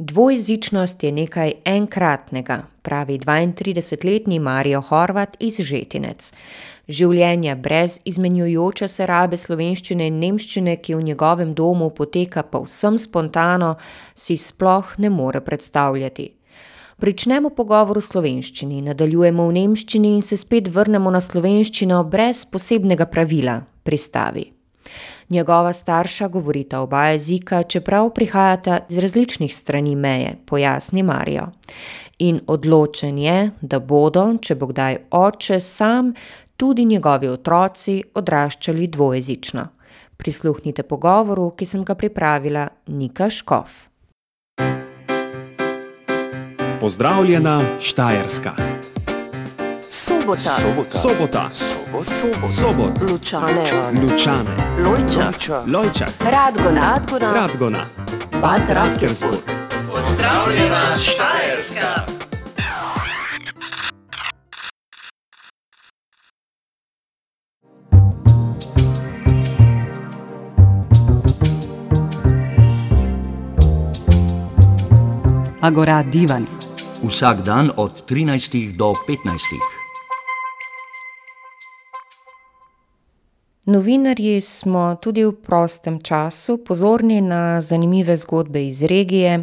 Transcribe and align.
Dvojezičnost 0.00 1.02
je 1.02 1.12
nekaj 1.12 1.52
enkratnega, 1.64 2.62
pravi 2.82 3.18
dvaintridesetletni 3.18 4.38
Mario 4.38 4.80
Horvat 4.80 5.36
iz 5.40 5.56
Žetinec. 5.58 6.28
Življenje 6.88 7.56
brez 7.56 7.96
izmenjujoče 8.04 8.86
se 8.88 9.06
rabe 9.10 9.36
slovenščine 9.36 10.06
in 10.06 10.20
nemščine, 10.22 10.76
ki 10.76 10.94
v 10.94 11.02
njegovem 11.02 11.50
domu 11.54 11.90
poteka 11.90 12.44
povsem 12.46 12.94
spontano, 12.98 13.72
si 14.14 14.36
sploh 14.38 14.92
ne 14.98 15.10
more 15.10 15.40
predstavljati. 15.40 16.28
Pričnemo 17.02 17.50
pogovor 17.50 17.98
v 17.98 18.04
slovenščini, 18.06 18.84
nadaljujemo 18.86 19.48
v 19.48 19.56
nemščini 19.58 20.14
in 20.20 20.22
se 20.22 20.38
spet 20.38 20.70
vrnemo 20.70 21.10
na 21.10 21.18
slovenščino 21.18 22.04
brez 22.04 22.44
posebnega 22.46 23.10
pravila, 23.10 23.58
pristavi. 23.82 24.46
Njegova 25.28 25.72
starša 25.72 26.28
govorita 26.28 26.80
oba 26.80 27.04
jezika, 27.04 27.62
čeprav 27.62 28.10
prihajata 28.10 28.78
z 28.88 28.98
različnih 28.98 29.56
strani 29.56 29.96
meje, 29.96 30.36
pojasni 30.46 31.02
Mario. 31.02 31.46
In 32.18 32.40
odločen 32.46 33.18
je, 33.18 33.50
da 33.60 33.78
bodo, 33.78 34.34
če 34.42 34.54
bo 34.54 34.66
kdaj 34.66 34.96
oče 35.10 35.60
sam, 35.60 36.14
tudi 36.56 36.84
njegovi 36.84 37.28
otroci 37.28 38.02
odraščali 38.14 38.86
dvojezično. 38.86 39.66
Prisluhnite 40.16 40.82
pogovoru, 40.82 41.50
ki 41.50 41.66
sem 41.66 41.84
ga 41.84 41.94
pripravila, 41.94 42.68
Nika 42.86 43.30
Škof. 43.30 43.68
Pozdravljena 46.80 47.60
Štajerska. 47.80 48.87
Sobota. 49.88 50.50
Sobota. 50.92 51.48
Sobot. 52.52 53.10
Lučane. 53.10 53.64
Lučane. 54.02 54.50
Lojča. 54.84 55.64
Lojčak. 55.66 56.12
Radgona. 56.20 56.80
Radgona. 56.80 57.32
Radgona. 57.32 57.84
Bad 58.42 58.68
Radkersburg. 58.68 59.40
Pozdravljena 59.90 60.96
Štajerska. 60.96 62.04
Agora 75.60 76.02
divan. 76.02 76.46
Vsak 77.02 77.42
dan 77.44 77.70
od 77.76 78.04
13 78.06 78.76
do 78.76 78.92
15. 79.08 79.77
Novinarji 83.68 84.40
smo 84.40 84.94
tudi 84.94 85.24
v 85.24 85.32
prostem 85.32 85.98
času 86.00 86.56
pozorni 86.64 87.20
na 87.20 87.60
zanimive 87.60 88.16
zgodbe 88.16 88.62
iz 88.66 88.82
regije, 88.82 89.42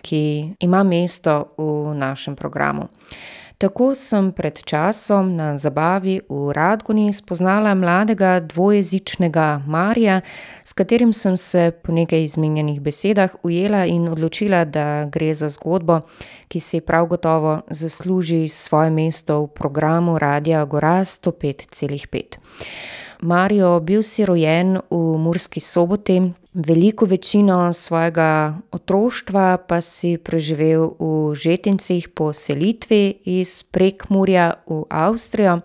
ki 0.00 0.54
ima 0.60 0.80
mesto 0.82 1.52
v 1.58 1.92
našem 1.94 2.36
programu. 2.36 2.88
Tako 3.58 3.94
sem 3.94 4.32
pred 4.32 4.62
časom 4.64 5.36
na 5.36 5.58
zabavi 5.58 6.20
v 6.28 6.52
Radgoni 6.56 7.12
spoznala 7.12 7.74
mladega 7.74 8.40
dvojezičnega 8.40 9.60
Maria, 9.66 10.20
s 10.64 10.72
katerim 10.72 11.12
sem 11.12 11.36
se 11.36 11.70
po 11.84 11.92
nekaj 11.92 12.24
izmenjanih 12.24 12.80
besedah 12.80 13.36
ujela 13.42 13.84
in 13.84 14.08
odločila, 14.08 14.64
da 14.64 15.04
gre 15.12 15.34
za 15.34 15.48
zgodbo, 15.48 16.00
ki 16.48 16.60
si 16.60 16.80
prav 16.80 17.06
gotovo 17.06 17.60
zasluži 17.70 18.48
svoje 18.48 18.90
mesto 18.90 19.42
v 19.42 19.48
programu 19.52 20.18
Radia 20.18 20.64
celih 21.70 22.08
pet. 22.08 22.40
Mario, 23.22 23.80
bil 23.80 24.02
si 24.02 24.24
rojen 24.24 24.80
v 24.90 25.16
Murski 25.18 25.60
Soboti, 25.60 26.20
veliko 26.52 27.06
večino 27.06 27.72
svojega 27.72 28.56
otroštva 28.72 29.58
pa 29.68 29.80
si 29.80 30.16
preživel 30.16 30.96
v 30.98 31.34
Žetincih 31.36 32.08
po 32.08 32.32
selitvi 32.32 33.20
iz 33.24 33.62
Prekmurja 33.62 34.60
v 34.68 34.84
Avstrijo. 34.88 35.60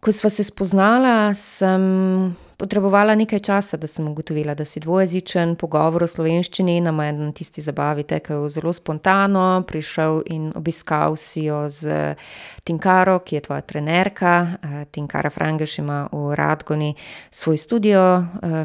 Ko 0.00 0.12
sva 0.12 0.30
se 0.30 0.44
spoznala, 0.44 1.34
sem 1.34 2.34
potrebovala 2.62 3.14
nekaj 3.18 3.40
časa, 3.42 3.76
da 3.76 3.88
sem 3.90 4.06
ugotovila, 4.08 4.54
da 4.54 4.62
si 4.64 4.78
dvojezičen, 4.80 5.56
pogovor 5.58 6.04
v 6.04 6.08
slovenščini 6.12 6.76
nama 6.84 7.08
je 7.08 7.14
na 7.16 7.30
tisti 7.34 7.62
zabavi 7.64 8.04
tekel 8.06 8.44
zelo 8.54 8.70
spontano, 8.70 9.64
prišel 9.66 10.20
in 10.30 10.44
obiskal 10.54 11.16
si 11.18 11.48
jo 11.48 11.64
s 11.66 11.82
Tinkaro, 12.62 13.18
ki 13.26 13.34
je 13.34 13.40
tvoja 13.48 13.66
trenerka, 13.66 14.34
Tinkara 14.94 15.32
Frangež 15.34 15.80
ima 15.82 16.04
v 16.12 16.36
Radgoni 16.38 16.92
svoj 17.34 17.58
studio, 17.58 18.04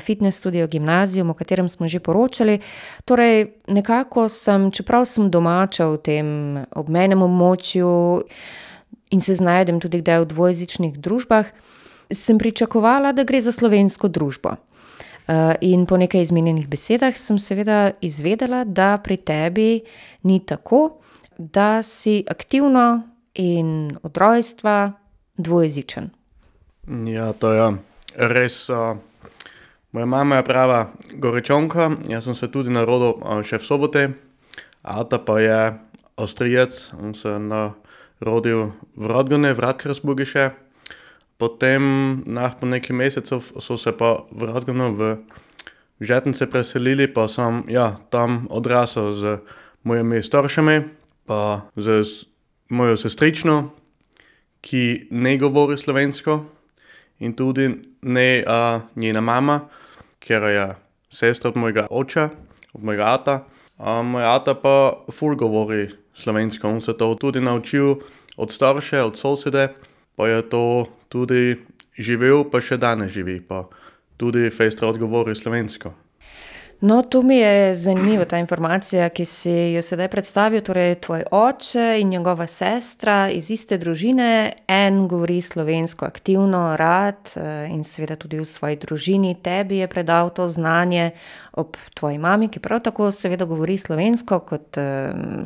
fitnes 0.06 0.38
studio, 0.38 0.68
gimnazium, 0.70 1.34
o 1.34 1.34
katerem 1.34 1.66
smo 1.66 1.90
že 1.90 1.98
poročali. 1.98 2.60
Torej 3.02 3.48
nekako 3.66 4.28
sem, 4.30 4.70
čeprav 4.70 5.10
sem 5.10 5.32
domača 5.34 5.90
v 5.90 5.98
tem 5.98 6.28
obmejnem 6.70 7.26
območju 7.26 7.90
in 9.10 9.26
se 9.26 9.34
znajdem 9.42 9.82
tudi 9.82 10.06
kdaj 10.06 10.22
v 10.22 10.30
dvojezičnih 10.36 11.02
družbah, 11.02 11.50
sem 12.12 12.38
pričakovala, 12.38 13.12
da 13.12 13.24
gre 13.24 13.42
za 13.42 13.52
slovensko 13.52 14.08
družbo. 14.08 14.56
in 15.62 15.86
po 15.86 15.98
nekaj 15.98 16.22
izmenjanih 16.22 16.68
besedah 16.68 17.18
sem 17.20 17.40
seveda 17.40 17.92
izvedela, 18.02 18.64
da 18.64 18.98
pri 19.04 19.18
tebi 19.18 19.82
ni 20.24 20.40
tako, 20.40 21.02
da 21.38 21.84
si 21.84 22.24
aktivno 22.30 23.02
in 23.34 23.98
od 24.04 24.18
rojstva 24.18 24.92
dvojezičen. 25.38 26.10
Ja, 26.88 27.34
to 27.34 27.52
je 27.54 27.78
res, 28.16 28.70
moja 29.92 30.06
mama 30.06 30.36
je 30.36 30.44
prava 30.44 30.88
Goričanka, 31.14 31.92
jaz 32.08 32.24
sem 32.24 32.36
se 32.36 32.52
tudi 32.52 32.72
narodil, 32.72 33.20
še 33.44 33.60
v 33.60 33.68
Soboti, 33.68 34.06
ata 34.82 35.20
pa 35.20 35.40
je 35.40 35.60
Avstrijec, 36.18 36.94
on 37.04 37.14
se 37.14 37.30
je 37.30 37.62
rodil 38.20 38.72
v 38.96 39.12
Radgoni, 39.12 39.54
v 39.54 39.60
Radkersburgu 39.60 40.26
še. 40.26 40.50
Potem 41.38 41.82
po 42.60 42.66
nekaj 42.66 42.96
mesecev 42.96 43.44
so 43.60 43.78
se 43.78 43.92
pa 43.92 44.26
v 44.32 44.50
Radgono 44.50 44.92
v 44.94 45.18
Žetnice 46.02 46.50
preselili 46.50 47.08
pa 47.10 47.28
sem, 47.28 47.64
ja, 47.70 47.98
tam 48.10 48.46
odrasel 48.50 49.14
z 49.14 49.38
mojimi 49.84 50.24
staršemi 50.24 50.84
pa 51.26 51.68
z 51.76 52.06
mojo 52.70 52.98
sestrično, 52.98 53.72
ki 54.62 55.08
ne 55.12 55.38
govori 55.38 55.78
slovensko. 55.78 56.46
In 57.20 57.34
tudi 57.34 57.70
ne, 58.02 58.44
njena 58.96 59.22
mama, 59.22 59.60
katera 60.20 60.50
je 60.50 60.76
sestra 61.10 61.50
od 61.50 61.58
mojega 61.58 61.88
očeta, 61.90 62.30
od 62.74 62.84
mojega 62.84 63.14
ata. 63.14 63.44
moj 64.04 64.24
ata 64.24 64.54
pa 64.54 65.04
ful 65.12 65.36
govori 65.36 65.90
slovensko, 66.14 66.68
on 66.68 66.82
se 66.82 66.94
to 66.98 67.16
tudi 67.16 67.42
naučil 67.42 67.96
od 68.38 68.52
staršev, 68.52 69.06
od 69.06 69.18
sosede, 69.18 69.74
pa 70.16 70.28
je 70.28 70.50
to 70.50 70.86
tudi 71.10 71.58
živel 71.98 72.46
pa 72.52 72.62
še 72.62 72.78
danes 72.78 73.12
živi 73.12 73.40
pa 73.42 73.66
tudi 74.18 74.50
fejst 74.50 74.82
rad 74.82 74.98
govori 74.98 75.36
slovensko. 75.36 75.94
No, 76.80 77.02
to 77.02 77.22
mi 77.22 77.38
je 77.38 77.76
zanimiva 77.76 78.26
ta 78.26 78.38
informacija, 78.38 79.10
ki 79.10 79.26
si 79.26 79.52
jo 79.74 79.82
sedaj 79.82 80.12
predstavil, 80.14 80.62
torej 80.62 81.00
tvoj 81.02 81.24
oče 81.34 81.86
in 82.02 82.10
njegova 82.14 82.46
sestra 82.48 83.32
iz 83.34 83.50
iste 83.50 83.80
družine, 83.82 84.54
en 84.68 85.08
govori 85.10 85.40
slovensko 85.42 86.06
aktivno, 86.06 86.76
rad, 86.78 87.34
in 87.74 87.82
seveda 87.84 88.16
tudi 88.16 88.38
v 88.38 88.46
svoji 88.46 88.78
družini, 88.78 89.34
tebi 89.42 89.82
je 89.82 89.88
predal 89.90 90.30
to 90.30 90.46
znanje 90.50 91.12
ob 91.58 91.82
tvoji 91.98 92.22
mami, 92.22 92.52
ki 92.54 92.62
prav 92.62 92.86
tako 92.86 93.10
seveda 93.12 93.50
govori 93.50 93.78
slovensko 93.78 94.40
kot, 94.40 94.78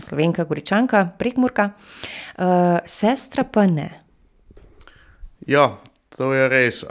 Slovenka 0.04 0.44
Goričanka, 0.44 1.08
Prekmurka. 1.18 1.70
sestra 2.86 3.44
pa 3.44 3.68
ne. 3.68 3.90
Ja, 5.47 5.68
to 6.18 6.34
je 6.34 6.50
res, 6.50 6.84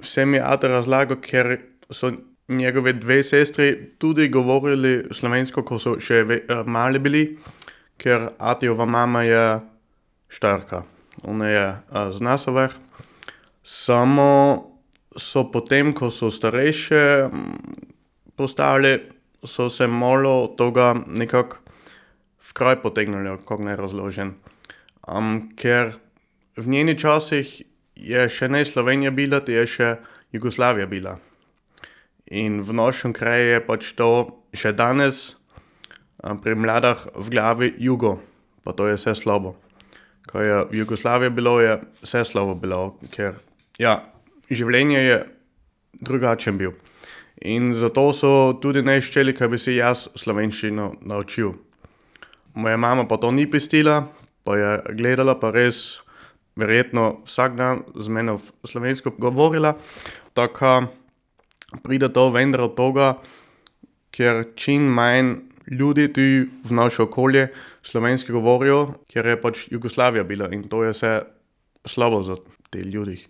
vse 0.00 0.24
mi 0.26 0.38
je 0.38 0.44
ata 0.44 0.68
razlagal, 0.68 1.18
ker 1.20 1.58
so 1.90 2.12
njegovi 2.48 2.92
dve 2.92 3.22
sestri 3.22 3.90
tudi 3.98 4.28
govorili 4.28 5.04
slovensko, 5.12 5.62
ko 5.62 5.78
so 5.78 5.98
še 6.00 6.24
mali 6.66 6.98
bili. 6.98 7.24
Ker 8.00 8.30
atijeva 8.38 8.86
mama 8.88 9.22
je 9.22 9.44
Štajerka, 10.30 10.84
ona 11.28 11.48
je, 11.48 11.64
z 12.16 12.20
Naselverk. 12.24 12.76
Samo 13.62 14.30
so 15.18 15.44
potem, 15.52 15.92
ko 15.92 16.08
so 16.10 16.30
starejše 16.30 17.28
postali, 18.36 18.94
so 19.44 19.68
se 19.70 19.86
malo 19.86 20.54
tega 20.56 20.94
nekako 21.06 21.58
v 22.40 22.52
kraj 22.56 22.80
potegnili, 22.82 23.36
kako 23.42 23.62
naj 23.68 23.76
razložim. 23.76 24.34
ker 25.56 25.92
v 26.60 26.68
njenih 26.68 26.98
časih 27.00 27.62
je 27.96 28.28
še 28.28 28.48
ne 28.48 28.64
Slovenija 28.64 29.10
bila, 29.10 29.40
je 29.40 29.66
še 29.66 29.96
Jugoslavija 30.32 30.86
bila. 30.86 31.16
In 32.30 32.60
v 32.62 32.72
našem 32.76 33.12
kraju 33.16 33.56
je 33.56 33.60
pač 33.66 33.92
to 33.98 34.10
še 34.54 34.72
danes, 34.76 35.40
pri 36.20 36.54
mladih 36.54 37.08
v 37.16 37.30
glavi 37.32 37.72
jugo. 37.80 38.20
Pa 38.64 38.72
to 38.76 38.86
je 38.86 38.98
vse 39.00 39.14
slabo. 39.16 39.56
Ko 40.28 40.40
je 40.40 40.66
Jugoslavija 40.76 41.30
bilo, 41.30 41.60
je 41.60 41.80
vse 42.04 42.24
slabo 42.28 42.54
bilo, 42.54 43.00
ker 43.10 43.40
ja, 43.80 44.04
življenje 44.50 45.00
je 45.00 45.18
drugačno 46.04 46.52
bilo. 46.52 46.76
In 47.40 47.72
zato 47.74 48.12
so 48.12 48.52
tudi 48.60 48.82
ne 48.84 48.98
ščeli, 49.00 49.32
da 49.32 49.48
bi 49.48 49.58
se 49.58 49.72
jaz 49.78 50.10
slovenščino 50.20 51.00
naučil. 51.08 51.54
Moja 52.54 52.76
mama 52.76 53.06
pa 53.08 53.16
to 53.16 53.30
ni 53.32 53.46
pestila, 53.48 54.10
pa 54.44 54.58
je 54.60 54.70
gledala, 54.98 55.38
pa 55.40 55.50
res 55.54 56.02
verjetno 56.56 57.20
vsak 57.24 57.56
dan 57.56 57.82
z 57.94 58.08
menom 58.08 58.40
slovensko 58.64 59.12
govorila. 59.18 59.76
Tako 60.34 60.86
pride 61.82 62.08
to 62.12 62.30
vendar 62.30 62.66
od 62.66 62.74
tega, 62.76 63.14
ker 64.10 64.44
čim 64.56 64.90
manj 64.90 65.34
ljudi 65.70 66.08
tu 66.12 66.22
v 66.66 66.72
naše 66.74 67.02
okolje 67.02 67.48
slovensko 67.82 68.32
govorijo, 68.32 68.94
ker 69.08 69.26
je 69.26 69.40
pač 69.40 69.68
Jugoslavija 69.70 70.24
bila 70.24 70.50
in 70.50 70.66
to 70.68 70.84
je 70.84 70.92
vse 70.92 71.20
slabo 71.86 72.22
za 72.22 72.36
te 72.70 72.78
ljudi. 72.78 73.20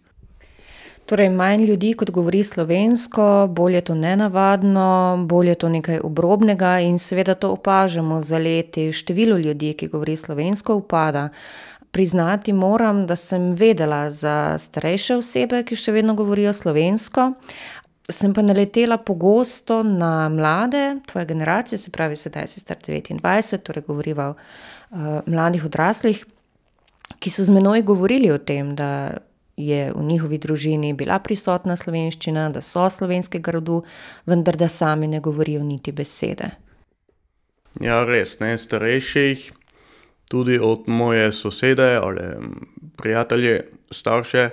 Torej, 1.11 1.29
manj 1.35 1.65
ljudi, 1.67 1.95
kot 1.99 2.11
govori 2.15 2.45
slovensko, 2.45 3.49
bolj 3.51 3.75
je 3.75 3.81
to 3.81 3.95
nenavadno, 3.99 5.25
bolj 5.27 5.49
je 5.49 5.55
to 5.55 5.69
nekaj 5.69 5.99
obrobnega 6.07 6.77
in 6.87 7.01
seveda 7.03 7.35
to 7.35 7.51
opažamo 7.57 8.21
z 8.21 8.39
leti. 8.39 8.93
Število 8.93 9.39
ljudi, 9.39 9.73
ki 9.75 9.89
govori 9.91 10.15
slovensko, 10.17 10.77
upada. 10.79 11.29
Priznati 11.91 12.53
moram, 12.53 13.07
da 13.07 13.17
sem 13.17 13.53
vedela 13.55 14.11
za 14.11 14.59
starejše 14.59 15.17
osebe, 15.17 15.65
ki 15.67 15.77
še 15.77 15.93
vedno 15.93 16.15
govorijo 16.15 16.53
slovensko. 16.55 17.33
Sem 18.11 18.35
pa 18.35 18.43
naletela 18.43 18.99
pogosto 18.99 19.83
na 19.83 20.29
mlade, 20.29 21.01
tvoje 21.07 21.27
generacije, 21.27 21.79
se 21.79 21.91
pravi, 21.91 22.17
sedaj 22.17 22.47
si 22.51 22.61
star 22.61 22.79
devetindvajset, 22.87 23.63
torej 23.67 23.87
govoriva 23.87 24.31
o, 24.31 24.35
mladih 25.27 25.65
odraslih, 25.67 26.25
ki 27.19 27.31
so 27.31 27.45
z 27.47 27.55
menoj 27.55 27.83
govorili 27.87 28.31
o 28.31 28.39
tem, 28.39 28.75
da 28.75 29.19
je 29.61 29.93
v 29.93 30.03
njihovi 30.03 30.39
družini 30.39 30.95
bila 30.95 31.19
prisotna 31.19 31.77
slovenščina, 31.77 32.49
da 32.51 32.63
so 32.65 32.89
slovenskega 32.91 33.53
rodu, 33.53 33.83
vendar 34.27 34.57
da 34.57 34.69
sami 34.69 35.09
ne 35.09 35.21
govorijo 35.21 35.63
niti 35.63 35.93
besede. 35.93 36.51
Ja, 37.81 38.03
res, 38.05 38.39
ne, 38.41 38.57
starejših, 38.59 39.51
tudi 40.31 40.59
od 40.63 40.87
moje 40.87 41.33
sosede 41.33 41.97
ali 41.99 42.23
prijatelje, 42.97 43.65
starše, 43.91 44.51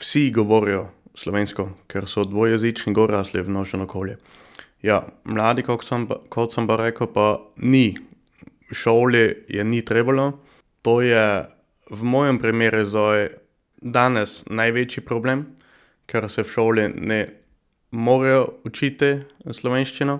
vsi 0.00 0.30
govorijo 0.30 0.86
slovensko, 1.14 1.68
ker 1.86 2.06
so 2.08 2.24
dvojezični 2.24 2.94
gor 2.96 3.10
rasli 3.10 3.42
v 3.42 3.52
našem 3.52 3.84
okolju. 3.84 4.16
Ja, 4.82 5.02
mladi, 5.24 5.62
kako 5.62 5.84
sem 5.84 6.08
kot 6.32 6.54
sem 6.56 6.66
pa 6.66 6.78
rekel, 6.80 7.06
pa 7.12 7.36
ni. 7.56 7.92
Šoli 8.72 9.44
je 9.52 9.64
ni 9.64 9.82
trebalo, 9.84 10.32
to 10.82 11.02
je 11.04 11.44
v 11.90 12.04
mojem 12.08 12.38
primeru 12.40 12.86
zdaj 12.88 13.28
danes 13.76 14.44
največji 14.48 15.04
problem, 15.04 15.44
ker 16.08 16.24
se 16.32 16.42
v 16.42 16.48
šoli 16.48 16.86
ne 16.96 17.26
morejo 17.92 18.46
učiti 18.64 19.18
slovenščino. 19.44 20.18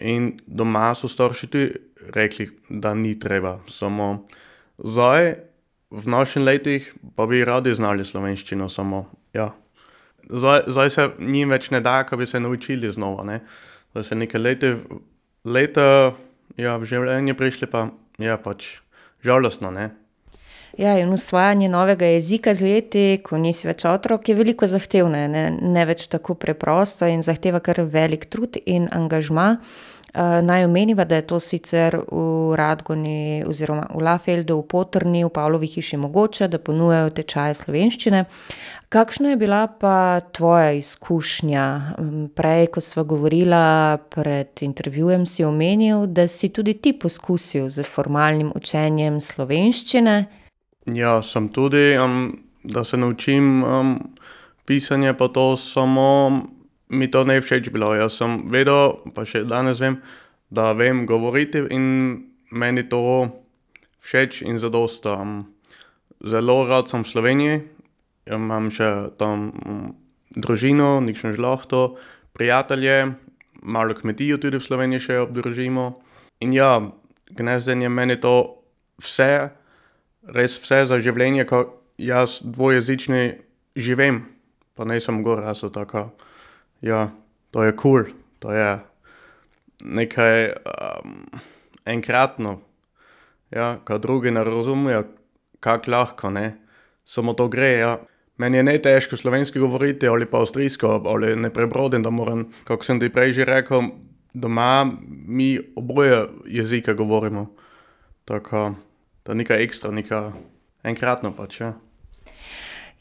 In 0.00 0.34
doma 0.46 0.92
so 0.94 1.08
starši 1.08 1.46
tudi 1.46 1.74
rekli, 2.14 2.50
da 2.68 2.94
ni 2.94 3.14
treba, 3.18 3.58
samo 3.66 4.26
zdaj 4.78 5.34
v 5.90 6.04
naših 6.06 6.42
letih 6.42 6.92
pa 7.16 7.26
bi 7.26 7.44
radi 7.44 7.72
znali 7.74 8.04
slovenščino, 8.04 8.68
samo 8.68 9.06
ja. 9.32 9.54
Zdaj, 10.28 10.62
zdaj 10.68 10.90
se 10.90 11.08
njim 11.18 11.50
več 11.50 11.70
ne 11.72 11.80
da, 11.80 12.02
ko 12.04 12.16
bi 12.20 12.26
se 12.26 12.40
naučili 12.40 12.90
znova, 12.92 13.24
ne. 13.24 13.40
Da 13.94 14.04
se 14.04 14.14
neka 14.14 14.38
leta, 14.38 14.74
leta, 15.44 15.86
ja, 16.60 16.76
v 16.76 16.84
življenje 16.84 17.34
prišli 17.34 17.70
pa 17.72 17.88
je 18.20 18.36
pač 18.44 18.68
žalostno, 19.24 19.72
ne. 19.72 19.88
Ja, 20.76 20.98
in 20.98 21.12
usvajanje 21.12 21.68
novega 21.68 22.06
jezika 22.06 22.54
z 22.54 22.62
leti, 22.62 23.04
ko 23.24 23.38
nisi 23.38 23.66
več 23.66 23.84
otrok, 23.88 24.28
je 24.28 24.36
veliko 24.38 24.68
zahtevneje, 24.68 25.28
ne, 25.32 25.44
ne 25.60 25.84
več 25.88 26.06
tako 26.12 26.36
preprosto 26.38 27.08
in 27.08 27.24
zahteva 27.26 27.60
kar 27.64 27.80
velik 27.88 28.28
trud 28.30 28.60
in 28.66 28.88
angažma. 28.92 29.56
naj 30.42 30.64
omeniva, 30.64 31.04
da 31.04 31.16
je 31.16 31.26
to 31.26 31.40
sicer 31.40 31.96
v 32.12 32.56
Radgoni 32.56 33.44
oziroma 33.46 33.86
v 33.94 34.02
Lafeldu, 34.02 34.56
v 34.58 34.66
Potrni, 34.66 35.24
v 35.24 35.30
Pavlovi 35.30 35.66
hiši 35.66 35.96
mogoče, 35.96 36.48
da 36.48 36.58
ponujajo 36.58 37.10
tečaje 37.10 37.54
slovenščine. 37.54 38.24
Kakšna 38.88 39.30
je 39.30 39.36
bila 39.36 39.66
pa 39.68 40.20
tvoja 40.32 40.72
izkušnja? 40.72 41.66
prej, 42.34 42.66
ko 42.72 42.80
sva 42.80 43.04
govorila 43.04 43.98
pred 44.10 44.62
intervjujem, 44.64 45.26
si 45.26 45.44
omenil, 45.44 46.06
da 46.06 46.26
si 46.26 46.48
tudi 46.48 46.74
ti 46.74 46.92
poskusil 46.92 47.68
s 47.68 47.84
formalnim 47.84 48.52
učenjem 48.56 49.20
slovenščine. 49.20 50.47
Ja, 50.94 51.22
sem 51.22 51.48
tudi, 51.48 51.96
da 52.64 52.84
se 52.84 52.96
naučim, 52.96 53.64
pisanja 54.64 55.14
pa 55.14 55.28
to, 55.28 55.56
samo 55.56 56.42
mi 56.88 57.10
to 57.10 57.24
ni 57.24 57.40
všeč 57.40 57.68
bilo, 57.70 57.92
jaz 57.94 58.16
sem 58.16 58.48
vedel, 58.48 58.96
pa 59.14 59.26
še 59.28 59.44
danes 59.44 59.80
vem, 59.80 59.98
da 60.48 60.72
vem 60.72 61.04
govoriti 61.06 61.60
in 61.68 61.84
meni 62.50 62.86
to 62.88 63.28
všeč 64.00 64.42
in 64.42 64.58
zadosti. 64.58 65.08
zelo 66.24 66.66
rad 66.66 66.88
sem 66.88 67.04
v 67.04 67.08
Sloveniji, 67.08 67.62
imam 68.26 68.70
še 68.70 69.12
tam 69.18 69.52
družino, 70.34 71.00
nekšno 71.00 71.32
žlahto, 71.36 71.96
prijatelje, 72.32 73.14
malo 73.62 73.94
kmetijo 73.94 74.38
tudi 74.38 74.58
v 74.58 74.64
Sloveniji 74.64 75.00
še 75.00 75.18
obdržimo. 75.20 76.00
In 76.40 76.52
ja, 76.52 76.80
gnezdenje 77.30 77.88
meni 77.88 78.16
to 78.16 78.64
vse, 78.98 79.50
res 80.22 80.58
vse 80.60 80.84
za 80.90 80.98
življenje, 81.02 81.46
ko 81.48 81.64
jaz 81.98 82.40
dvojezični 82.42 83.38
živim, 83.76 84.22
pa 84.74 84.86
nisem 84.88 85.22
gor 85.22 85.42
rasel, 85.42 85.70
tako. 85.74 86.08
Ja, 86.82 87.08
to 87.50 87.64
je 87.66 87.74
kul, 87.76 88.10
to 88.38 88.52
je 88.54 88.78
nekaj, 89.84 90.52
enkratno. 91.88 92.60
Ja, 93.50 93.78
ka 93.84 93.98
drugi 93.98 94.30
ne 94.30 94.44
razumejo, 94.44 95.06
kako 95.60 95.90
lahko, 95.90 96.30
ne. 96.30 96.58
Samo 97.08 97.32
to 97.32 97.48
gre, 97.48 97.72
ja. 97.80 97.96
Meni 98.38 98.60
je 98.60 98.66
najtežko 98.68 99.16
slovensko 99.16 99.58
govoriti 99.58 100.06
ali 100.06 100.26
pa 100.26 100.38
avstrijsko 100.38 101.02
ali 101.10 101.34
ne 101.36 101.50
preprodim, 101.50 102.02
da 102.02 102.10
moram, 102.10 102.44
kako 102.64 102.84
sem 102.84 103.00
ti 103.00 103.08
prej 103.10 103.32
že 103.32 103.44
rekel, 103.44 103.88
doma 104.34 104.86
mi 105.26 105.58
oboje 105.76 106.26
jezike 106.46 106.94
govorimo. 106.94 107.48
Tako, 108.24 108.74
to 109.28 109.34
ni 109.36 109.44
kaj 109.44 109.60
ekstra, 109.60 109.90
nekaj 109.92 110.30
enkratno 110.88 111.34
pač, 111.36 111.60
ja. 111.60 111.74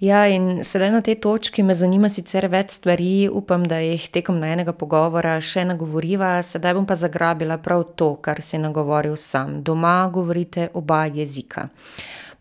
Ja, 0.03 0.25
in 0.27 0.59
sedaj 0.67 0.91
na 0.91 0.99
tej 1.01 1.15
točki 1.23 1.63
me 1.63 1.73
zanima 1.73 2.09
sicer 2.11 2.49
več 2.51 2.75
stvari, 2.75 3.29
upam, 3.31 3.63
da 3.63 3.79
jih 3.79 4.09
tekom 4.11 4.35
najinega 4.43 4.75
pogovora 4.75 5.37
še 5.39 5.63
nagovoriva, 5.65 6.35
sedaj 6.43 6.75
bom 6.75 6.85
pa 6.85 6.97
zagrabila 6.99 7.57
prav 7.63 7.85
to, 7.95 8.11
kar 8.19 8.43
si 8.43 8.59
nagovoril 8.59 9.15
sam. 9.15 9.61
Doma 9.63 9.95
govorite 10.13 10.67
oba 10.75 11.05
jezika. 11.07 11.69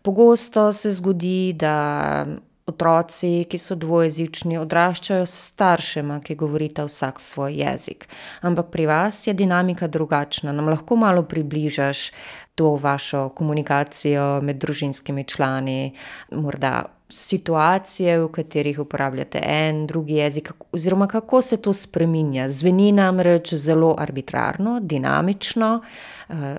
Pogosto 0.03 0.67
se 0.75 0.91
zgodi, 0.99 1.55
da 1.55 2.27
otroci, 2.67 3.45
ki 3.47 3.57
so 3.57 3.77
dvojezični, 3.79 4.59
odraščajo 4.59 5.23
s 5.23 5.45
staršema, 5.47 6.19
ki 6.21 6.35
govorita 6.35 6.83
vsak 6.85 7.23
svoj 7.23 7.55
jezik. 7.63 8.05
Ampak 8.43 8.69
pri 8.75 8.85
vas 8.91 9.21
je 9.27 9.33
dinamika 9.33 9.87
drugačna, 9.87 10.51
nam 10.51 10.67
lahko 10.67 10.99
malo 10.99 11.23
približaš 11.23 12.11
to 12.57 12.73
vašo 12.81 13.29
komunikacijo 13.37 14.41
med 14.41 14.57
družinskimi 14.57 15.23
člani, 15.29 15.91
morda 16.33 16.87
situacije, 17.09 18.17
v 18.19 18.27
katerih 18.33 18.79
uporabljate 18.81 19.39
en, 19.43 19.85
drugi 19.87 20.17
jezik, 20.17 20.49
oziroma 20.73 21.07
kako 21.07 21.41
se 21.41 21.59
to 21.61 21.73
spreminja? 21.73 22.49
Zveni 22.49 22.91
namreč 22.91 23.53
zelo 23.53 23.93
arbitrarno, 23.99 24.79
dinamično, 24.81 25.69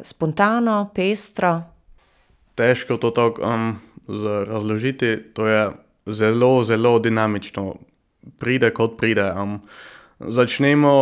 spontano, 0.03 0.77
pestro. 0.95 1.57
Težko 2.55 2.97
to 2.97 3.11
tako, 3.11 3.51
razložiti, 4.47 5.17
to 5.35 5.47
je 5.47 5.71
zelo, 6.07 6.65
zelo 6.65 6.99
dinamično. 6.99 7.75
Pride, 8.39 8.71
kot 8.75 8.95
pride, 9.01 9.33
začnemo 10.21 10.95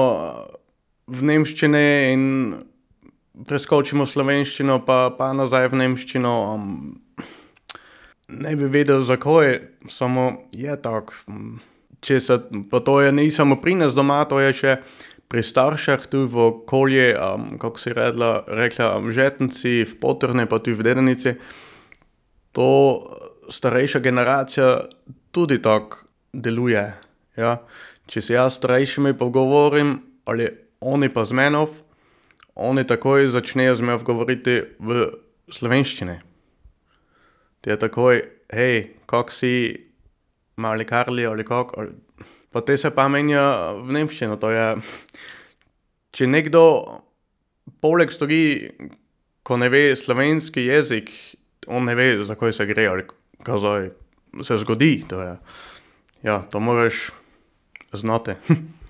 v 1.06 1.28
nemščini 1.30 1.84
in 2.12 2.24
preskočimo 3.44 4.06
slovenščino 4.06 4.80
pa, 4.86 5.10
pa 5.18 5.32
nazaj 5.36 5.68
v 5.74 5.82
nemščino, 5.82 6.34
Ne 8.28 8.56
bi 8.56 8.66
vedel, 8.66 9.02
zakaj, 9.02 9.60
samo 9.88 10.48
je 10.52 10.74
tako. 10.82 11.14
Če 12.02 12.18
se, 12.20 12.38
pa 12.70 12.80
to 12.82 12.98
je 13.00 13.12
ni 13.12 13.30
samo 13.30 13.60
pri 13.62 13.76
nas 13.78 13.94
doma, 13.94 14.24
to 14.26 14.40
je 14.42 14.52
še 14.52 14.72
pri 15.30 15.42
starših 15.42 16.06
tu 16.10 16.24
v 16.30 16.48
okolju, 16.50 17.06
kako 17.62 17.82
si 17.82 17.94
rekla, 17.94 18.30
rekla, 18.50 18.90
v 19.02 19.14
Žetnici, 19.14 19.86
v 19.86 19.94
Potrni 20.02 20.46
pa 20.46 20.58
tudi 20.58 20.74
v 20.74 20.86
Dedanici. 20.86 21.36
To 22.58 22.68
starejša 23.50 24.02
generacija 24.02 24.90
tudi 25.30 25.62
tako 25.62 26.06
deluje, 26.34 26.82
ja. 27.38 27.56
Če 28.10 28.22
se 28.22 28.34
jaz 28.34 28.54
s 28.54 28.62
starejšimi 28.62 29.14
pogovorim 29.18 29.98
ali 30.26 30.50
oni 30.82 31.08
pa 31.10 31.22
z 31.26 31.34
menoj, 31.34 31.70
oni 32.56 32.86
takoj 32.88 33.28
začnejo 33.28 33.76
z 33.76 33.84
menoj 33.84 34.04
govoriti 34.04 34.62
v 34.80 35.10
slovenščini. 35.52 36.16
Ti 37.60 37.76
takoj: 37.76 38.22
"Hej, 38.52 38.96
kako 39.06 39.30
si, 39.30 39.76
mali 40.56 40.84
Karli," 40.84 41.26
ali 41.26 41.44
kako, 41.44 41.80
ali 41.80 41.90
pa 42.52 42.60
te 42.60 42.78
se 42.78 42.90
pa 42.90 43.08
menja 43.08 43.72
v 43.76 43.92
nemščino. 43.92 44.36
To 44.40 44.50
je, 44.50 44.76
če 46.16 46.26
nekdo 46.26 46.62
poleg 47.80 48.12
stoji, 48.12 48.72
ko 49.42 49.56
ne 49.56 49.68
ve 49.68 49.96
slovenski 49.96 50.64
jezik, 50.66 51.10
on 51.66 51.84
ne 51.84 51.94
ve, 51.94 52.24
za 52.24 52.34
kaj 52.34 52.52
se 52.52 52.66
gre 52.66 52.86
ali 52.86 53.04
kaj 53.44 53.90
se 54.42 54.58
zgodi. 54.58 55.04
To 55.08 55.20
je, 55.22 55.36
ja, 56.22 56.42
to 56.50 56.60
moraš 56.60 57.10
znati. 57.92 58.40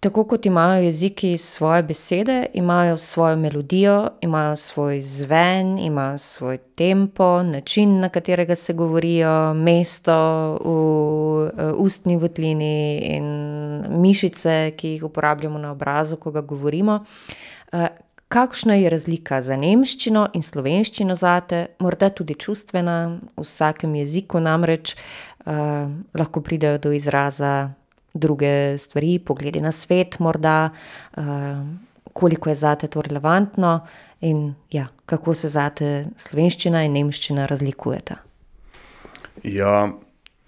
Tako 0.00 0.24
kot 0.24 0.46
imajo 0.46 0.82
jeziki 0.82 1.38
svoje 1.38 1.82
besede, 1.82 2.46
imajo 2.54 2.96
svojo 2.96 3.36
melodijo, 3.36 4.10
imajo 4.20 4.56
svoj 4.56 5.00
zven, 5.00 5.78
imajo 5.78 6.18
svoj 6.18 6.58
tempo, 6.58 7.42
način, 7.42 8.00
na 8.00 8.08
katerega 8.08 8.54
se 8.54 8.72
govorijo, 8.72 9.54
mesto 9.54 10.14
v 10.64 11.72
ustni 11.76 12.16
votlini 12.16 12.98
in 12.98 13.24
mišice, 13.88 14.72
ki 14.76 14.88
jih 14.88 15.04
uporabljamo 15.04 15.58
na 15.58 15.72
obrazu, 15.72 16.16
ko 16.16 16.30
ga 16.30 16.40
govorimo. 16.40 17.04
kakšna 18.28 18.74
je 18.74 18.90
razlika 18.90 19.42
za 19.42 19.56
nemščino 19.56 20.28
in 20.34 20.42
slovenščino 20.42 21.14
zate, 21.14 21.66
morda 21.78 22.10
tudi 22.10 22.34
čustvena, 22.34 23.18
v 23.36 23.42
vsakem 23.42 23.94
jeziku 23.94 24.40
namreč, 24.40 24.94
lahko 26.14 26.40
pridejo 26.40 26.78
do 26.78 26.92
izraza 26.92 27.70
druge 28.14 28.78
stvari, 28.78 29.18
pogledi 29.18 29.60
na 29.60 29.72
svet 29.72 30.18
morda, 30.18 30.70
koliko 32.12 32.48
je 32.48 32.54
zate 32.54 32.88
to 32.88 33.02
relevantno 33.02 33.86
in, 34.20 34.54
ja, 34.70 34.88
kako 35.06 35.34
se 35.34 35.48
zate 35.48 36.06
slovenščina 36.16 36.82
in 36.84 36.96
nemščina 36.98 37.46
razlikujeta? 37.46 38.18
Ja, 39.44 39.92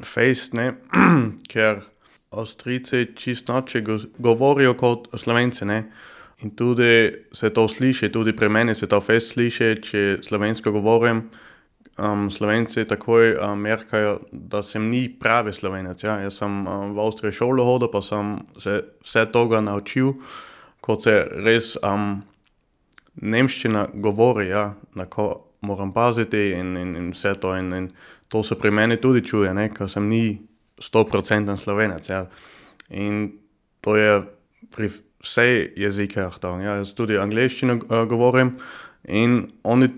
fejst, 0.03 0.57
ne, 0.59 0.73
ker 1.53 1.85
Avstrijci 2.31 3.09
čisto 3.19 3.53
noče 3.53 3.83
govorijo 4.19 4.77
kot 4.79 5.09
Slovenci, 5.19 5.65
ne. 5.67 5.83
In 6.41 6.53
tudi 6.57 7.11
se 7.33 7.51
to 7.51 7.67
sliši, 7.69 8.09
tudi 8.13 8.33
pri 8.37 8.49
meni 8.49 8.75
se 8.75 8.87
to 8.87 9.01
fejst 9.01 9.35
sliši, 9.35 9.71
če 9.83 10.05
slovensko 10.25 10.71
govorim. 10.73 11.25
Slovenci 12.31 12.85
takoj, 12.89 13.35
merkajo, 13.57 14.21
da 14.33 14.63
sem 14.63 14.89
ni 14.91 15.09
pravi 15.21 15.53
Slovenec, 15.53 16.05
ja. 16.05 16.17
Jaz 16.25 16.39
sem, 16.41 16.63
v 16.65 17.01
Avstriji 17.01 17.37
šolo 17.37 17.65
hodil 17.65 17.91
pa 17.93 18.01
sem 18.03 18.39
se 18.59 18.81
vse 19.05 19.27
toga 19.33 19.61
naučil, 19.61 20.15
kot 20.81 21.05
se 21.05 21.17
res, 21.45 21.75
nemščina 23.21 23.87
govori, 23.95 24.49
ja. 24.49 24.71
Na 24.97 25.07
ko 25.07 25.29
moram 25.61 25.93
paziti 25.93 26.51
in, 26.57 26.77
in, 26.81 26.97
in 26.97 27.13
vse 27.13 27.35
to 27.41 27.53
in, 27.57 27.73
in 27.77 27.91
to 28.33 28.43
se 28.43 28.57
pri 28.57 28.71
meni 28.71 28.97
tudi 28.97 29.21
čuje, 29.21 29.53
ne, 29.55 29.69
ke 29.69 29.89
sem 29.89 30.09
ni 30.09 30.41
stoprocenten 30.81 31.61
Slovenec, 31.61 32.09
ja. 32.09 32.25
In 32.91 33.27
to 33.85 33.97
je 33.97 34.23
pri 34.73 34.89
vseh 35.21 35.77
jezikih 35.77 36.41
to, 36.41 36.57
ja. 36.65 36.81
Jaz 36.81 36.95
tudi 36.97 37.19
angleščino, 37.21 37.83
govorim 38.09 38.57
in 39.09 39.45
oni 39.65 39.91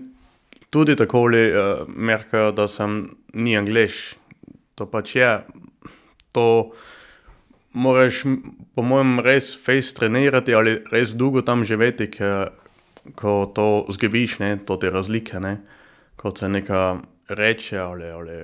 tudi 0.73 0.97
takole, 0.97 1.43
merkajo, 1.87 2.51
da 2.51 2.67
sem 2.67 3.05
ni 3.37 3.53
Anglež. 3.57 4.15
To 4.75 4.87
pač 4.89 5.15
je, 5.15 5.29
to 6.33 6.73
moraš 7.73 8.23
po 8.73 8.81
mojem 8.85 9.19
res 9.21 9.53
fejst 9.53 9.97
trenirati 9.99 10.55
ali 10.57 10.79
res 10.91 11.13
dolgo 11.17 11.43
tam 11.45 11.65
živeti, 11.65 12.09
ke 12.09 12.33
ko 13.19 13.51
to 13.53 13.85
izgubiš, 13.91 14.39
ne, 14.39 14.55
te 14.57 14.89
razlike, 14.89 15.39
ne. 15.39 15.57
Kot 16.17 16.39
se 16.39 16.49
nekaj 16.49 17.01
reče 17.29 17.79
ali, 17.79 18.09
ali 18.09 18.37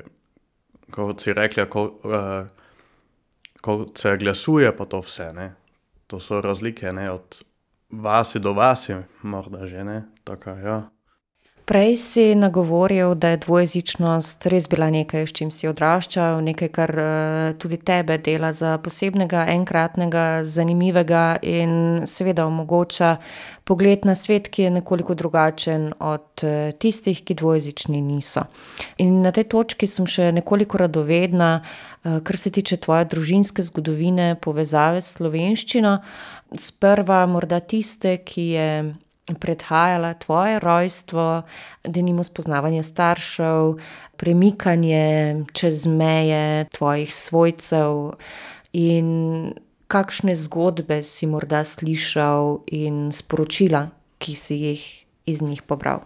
kot 0.91 1.21
si 1.21 1.33
rekla, 1.33 1.65
kot 3.61 3.97
se 3.97 4.17
glasuje 4.17 4.71
pa 4.75 4.85
to 4.85 5.01
vse, 5.05 5.31
ne. 5.33 5.53
To 6.09 6.19
so 6.19 6.41
razlike, 6.41 6.91
ne, 6.93 7.11
od 7.11 7.41
vasi 7.89 8.39
do 8.39 8.53
vasi 8.53 8.97
morda 9.21 9.67
že, 9.67 9.83
ne, 9.83 10.03
taka, 10.23 10.57
ja. 10.59 10.79
Prej 11.69 11.95
si 11.95 12.35
nagovoril, 12.35 13.13
da 13.13 13.29
je 13.29 13.37
dvojezičnost 13.45 14.45
res 14.49 14.65
bila 14.65 14.87
nekaj, 14.89 15.27
s 15.29 15.33
čim 15.37 15.51
si 15.53 15.67
odraščal, 15.69 16.39
nekaj, 16.41 16.69
kar, 16.73 16.91
tudi 17.61 17.77
tebe 17.85 18.15
dela 18.25 18.49
za 18.57 18.71
posebnega, 18.81 19.43
enkratnega, 19.53 20.23
zanimivega 20.49 21.37
in 21.45 22.07
seveda 22.09 22.47
omogoča 22.49 23.11
pogled 23.69 24.07
na 24.09 24.15
svet, 24.17 24.49
ki 24.49 24.65
je 24.65 24.71
nekoliko 24.79 25.13
drugačen 25.13 25.91
od, 25.99 26.41
tistih, 26.81 27.21
ki 27.21 27.37
dvojezični 27.37 28.01
niso. 28.01 28.47
In 28.97 29.19
na 29.21 29.29
tej 29.29 29.45
točki 29.53 29.85
sem 29.85 30.07
še 30.09 30.31
nekoliko 30.33 30.79
radovedna, 30.81 31.51
kar 32.01 32.37
se 32.37 32.49
tiče 32.49 32.79
tvoje 32.81 33.05
družinske 33.13 33.61
zgodovine, 33.67 34.31
povezave 34.41 35.05
s 35.05 35.19
slovenščino. 35.19 35.93
Sprva 36.57 37.21
morda 37.29 37.61
tiste, 37.61 38.15
ki 38.25 38.47
je 38.55 38.71
predhajala 39.35 40.13
tvoje 40.13 40.59
rojstvo, 40.59 41.43
denimo 41.83 42.23
spoznavanje 42.23 42.83
staršev, 42.83 43.77
premikanje 44.17 45.45
čez 45.53 45.87
meje 45.87 46.65
tvojih 46.71 47.15
svojcev 47.15 48.13
in 48.73 49.09
kakšne 49.89 50.35
zgodbe 50.35 51.01
si 51.03 51.25
morda 51.25 51.63
slišal 51.65 52.61
in 52.69 53.09
sporočila, 53.11 53.89
ki 54.21 54.35
si 54.35 54.55
jih 54.55 54.83
iz 55.25 55.41
njih 55.41 55.61
pobral? 55.61 56.05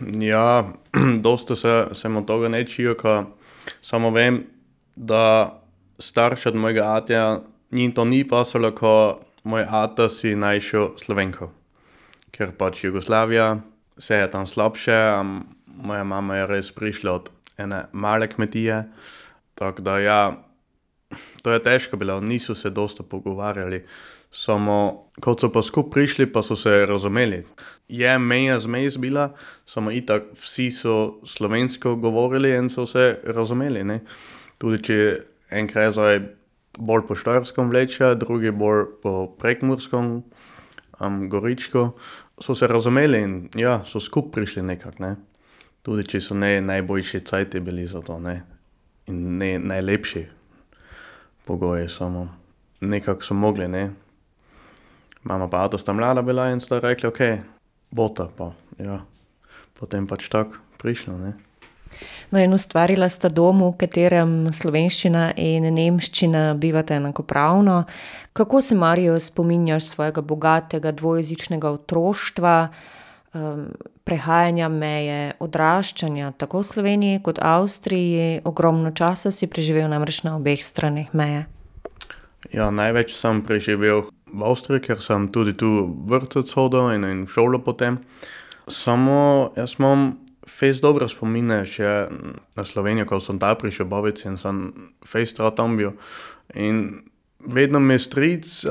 Ja, 0.00 0.64
dosti 1.24 1.56
se 1.56 1.88
sem 1.92 2.16
od 2.16 2.26
tega 2.28 2.48
naučil, 2.48 2.94
ke 2.94 3.24
samo 3.82 4.10
vem, 4.10 4.44
da 4.96 5.54
starši 5.98 6.48
od 6.48 6.54
mojega 6.54 6.84
ata, 6.96 7.40
njim 7.72 7.92
to 7.92 8.04
ni 8.04 8.28
pasalo, 8.28 8.70
ko 8.74 9.20
moj 9.44 9.66
ata 9.70 10.08
si 10.08 10.34
našel 10.36 10.96
Slovenko. 10.96 11.50
Ker 12.34 12.50
pač 12.58 12.82
Jugoslavija, 12.84 13.60
vse 13.96 14.18
je 14.18 14.30
tam 14.30 14.46
slabše, 14.46 14.96
moja 15.66 16.04
mama 16.04 16.40
je 16.40 16.46
res 16.50 16.72
prišla 16.74 17.12
od 17.12 17.30
ene 17.58 17.84
male 17.92 18.28
kmetije. 18.28 18.82
Tako 19.54 19.82
da, 19.86 19.98
ja, 20.02 20.18
to 21.42 21.54
je 21.54 21.62
težko 21.62 21.96
bilo, 21.96 22.18
niso 22.20 22.54
se 22.54 22.70
dosti 22.70 23.06
pogovarjali. 23.06 23.84
Samo 24.34 25.04
ko 25.22 25.36
so 25.38 25.50
pa 25.54 25.62
skupaj 25.62 25.92
prišli, 25.94 26.26
pa 26.26 26.42
so 26.42 26.56
se 26.58 26.86
razumeli. 26.86 27.44
Je 27.88 28.18
meja 28.18 28.58
zmes 28.58 28.96
bila, 28.98 29.28
samo 29.66 29.92
itak 29.94 30.32
vsi 30.42 30.70
so 30.74 31.20
slovensko 31.26 31.94
govorili 31.96 32.50
in 32.56 32.70
so 32.70 32.86
se 32.86 33.20
razumeli, 33.24 33.84
ne. 33.84 34.00
Tudi 34.58 34.82
če 34.82 34.96
en 35.54 35.70
kraj 35.70 35.92
zdaj 35.94 36.20
bolj 36.78 37.06
po 37.06 37.14
štajerskem 37.14 37.70
vleče, 37.70 38.14
drugi 38.18 38.50
bolj 38.50 38.88
po 39.02 39.14
prekmurskem, 39.38 40.24
goričko, 41.30 41.92
so 42.40 42.54
se 42.54 42.66
razumeli 42.66 43.20
in, 43.22 43.48
ja, 43.54 43.82
so 43.84 44.00
skupaj 44.00 44.32
prišli 44.32 44.62
nekako, 44.62 45.02
ne. 45.02 45.16
Tudi 45.82 46.06
če 46.08 46.20
so 46.20 46.34
ne 46.34 46.60
najboljši 46.60 47.20
cajti 47.20 47.60
bili 47.60 47.86
za 47.86 48.00
to, 48.00 48.18
ne. 48.18 48.42
In 49.06 49.38
ne 49.38 49.58
najlepši 49.58 50.26
pogoji, 51.44 51.88
samo 51.88 52.28
nekako 52.80 53.22
so 53.22 53.34
mogli, 53.34 53.68
ne. 53.68 53.90
Mama 55.24 55.48
pa 55.48 55.64
ata 55.64 55.78
sta 55.78 55.92
mlada 55.92 56.22
bila 56.22 56.50
in 56.50 56.60
sta 56.60 56.80
rekli: 56.80 57.08
"Okej, 57.08 57.38
bosta 57.90 58.28
pa." 58.36 58.52
Ja. 58.78 59.00
Potem 59.74 60.06
pač 60.06 60.28
tako 60.28 60.56
prišlo, 60.78 61.18
ne. 61.18 61.32
No, 62.30 62.40
in 62.40 62.54
ustvarila 62.56 63.08
sta 63.08 63.28
dom, 63.28 63.62
v 63.62 63.76
katerem 63.84 64.34
slovenščina 64.52 65.32
in 65.40 65.68
nemščina 65.74 66.54
bivata 66.58 66.98
enakopravno. 66.98 67.84
Kako 68.32 68.60
se, 68.60 68.74
Mario, 68.74 69.18
spominjaš 69.20 69.94
svojega 69.94 70.22
bogatega 70.22 70.92
dvojezičnega 70.92 71.70
otroštva, 71.70 72.56
prehajanja 74.04 74.68
meje, 74.68 75.20
odraščanja 75.42 76.32
tako 76.38 76.62
v 76.62 76.68
Sloveniji 76.68 77.22
kot 77.24 77.40
Avstriji, 77.42 78.40
ogromno 78.46 78.92
časa 78.94 79.32
si 79.34 79.48
preživel 79.50 79.88
namreč 79.90 80.22
na 80.26 80.36
obeh 80.38 80.62
straneh 80.62 81.10
meje. 81.16 81.46
Ja, 82.52 82.68
največ 82.70 83.16
sem 83.16 83.40
preživel 83.42 84.04
v 84.28 84.44
Avstriji, 84.44 84.84
ker 84.84 85.00
sem 85.02 85.30
tudi 85.32 85.56
tu 85.56 85.88
v 86.06 86.20
hodil 86.20 86.94
in, 86.94 87.04
in 87.04 87.24
v 87.24 87.30
šolo 87.32 87.58
potem. 87.58 87.98
Samo 88.68 89.52
jaz 89.56 89.76
imam 89.78 90.23
fejst 90.48 90.82
dobre 90.82 91.08
spomine 91.08 91.62
še 91.68 92.08
na 92.56 92.64
Slovenijo, 92.64 93.08
ko 93.08 93.20
sem 93.20 93.38
tja 93.40 93.54
prišel 93.58 93.88
se 94.16 94.28
in 94.28 94.36
sem 94.38 94.72
fejst 95.04 95.40
rad 95.40 95.56
tam 95.56 95.76
bil. 95.76 95.92
In 96.54 97.02
vedno 97.40 97.80
mi 97.80 97.98
stric, 97.98 98.64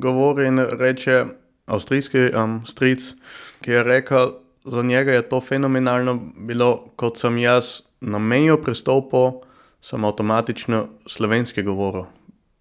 govori 0.00 0.46
in 0.46 0.58
reče, 0.58 1.24
avstrijski, 1.66 2.30
stric, 2.66 3.14
ki 3.62 3.70
je 3.70 3.82
rekel, 3.82 4.32
za 4.64 4.82
njega 4.82 5.12
je 5.12 5.28
to 5.28 5.40
fenomenalno 5.40 6.14
bilo, 6.36 6.90
kot 6.96 7.18
sem 7.18 7.38
jaz 7.38 7.82
na 8.00 8.18
mejo 8.18 8.56
prestopil, 8.56 9.42
sem 9.82 10.04
avtomatično 10.04 10.88
slovensko 11.06 11.62
govoril. 11.62 12.06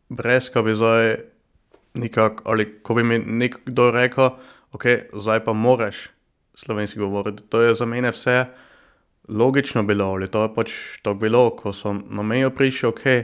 Brez 0.09 0.49
ka 0.49 0.61
bi 0.61 0.75
zdaj 0.75 1.17
nekako, 1.97 2.43
ali 2.45 2.67
ko 2.83 2.93
bi 2.93 3.03
mi 3.03 3.17
nekdo 3.19 3.91
rekel: 3.91 4.29
"Okej, 4.71 5.09
zdaj 5.13 5.43
pa 5.43 5.53
moraš 5.53 6.09
slovensko 6.57 7.05
govoriti." 7.05 7.45
To 7.49 7.61
je 7.61 7.75
za 7.77 7.85
mene 7.85 8.11
vse 8.11 8.45
logično 9.29 9.83
bilo 9.83 10.05
ali 10.05 10.27
to 10.27 10.43
je 10.43 10.53
pač 10.55 10.71
tako 11.01 11.19
bilo, 11.19 11.49
ko 11.55 11.73
sem 11.73 12.03
na 12.09 12.23
mejo 12.23 12.49
prišel, 12.49 12.89
okej, 12.89 13.23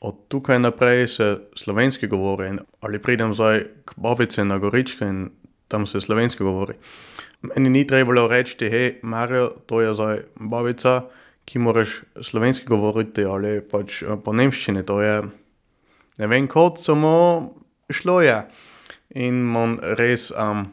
od 0.00 0.16
tukaj 0.28 0.58
naprej 0.58 1.06
se 1.08 1.38
slovenski 1.54 2.06
govori, 2.06 2.58
ali 2.80 2.98
pridem 2.98 3.34
zdaj 3.34 3.64
k 3.84 3.92
babici 3.96 4.44
na 4.44 4.58
Goričke 4.58 5.04
in 5.04 5.30
tam 5.68 5.86
se 5.86 6.00
slovenski 6.00 6.42
govori. 6.44 6.74
Meni 7.42 7.70
ni 7.70 7.86
trebalo 7.86 8.28
reči, 8.28 8.70
hej, 8.70 8.98
Mario, 9.02 9.52
to 9.66 9.80
je 9.80 9.94
zdaj 9.94 10.18
babica, 10.34 11.02
ki 11.44 11.58
moraš 11.58 12.02
slovenski 12.20 12.66
govoriti 12.66 13.24
ali 13.24 13.60
pač 13.60 14.02
eh, 14.02 14.16
po 14.24 14.32
nemščini, 14.32 14.82
to 14.86 15.00
je 15.02 15.22
ne 16.18 16.26
vem, 16.26 16.48
kot 16.48 16.80
samo 16.80 17.14
šlo 17.90 18.20
je. 18.20 18.36
In 19.14 19.42
imam 19.44 19.76
res 19.98 20.30
um, 20.32 20.66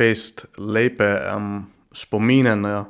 fest 0.00 0.46
lepe 0.56 1.04
um, 1.28 1.66
spomine 1.92 2.56
na 2.56 2.86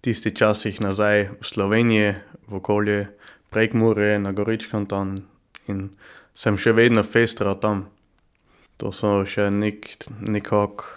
tisti 0.00 0.32
časih 0.32 0.80
nazaj 0.80 1.28
v 1.36 1.44
Sloveniji, 1.44 2.14
v 2.48 2.56
okolje 2.56 3.12
Prekmure, 3.52 4.16
na 4.18 4.32
Goričkem 4.32 4.88
tam 4.88 5.20
in 5.68 5.92
sem 6.32 6.56
še 6.56 6.72
vedno 6.72 7.04
festro 7.04 7.52
tam. 7.60 7.84
To 8.80 8.88
so 8.96 9.28
še 9.28 9.50
nek, 9.52 9.92
nekako 10.24 10.88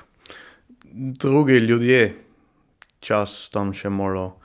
drugi 1.19 1.59
ljudje, 1.59 2.15
čas 3.03 3.51
tam 3.51 3.75
še 3.75 3.91
malo 3.91 4.39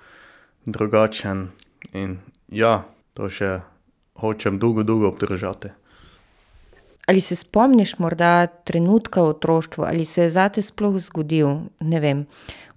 drugačen 0.67 1.53
in 1.95 2.19
ja, 2.51 2.83
to 3.15 3.31
še 3.31 3.61
hočem 4.19 4.59
dolgo, 4.59 4.83
dolgo 4.83 5.15
obdržati. 5.15 5.71
Ali 7.07 7.21
se 7.21 7.37
spomniš 7.37 7.99
morda 7.99 8.47
trenutka 8.47 9.23
v 9.23 9.35
otroštvu, 9.35 9.85
ali 9.85 10.05
se 10.05 10.23
je 10.23 10.29
zate 10.31 10.63
sploh 10.63 10.99
zgodil, 10.99 11.67
ne 11.81 12.01
vem, 12.01 12.27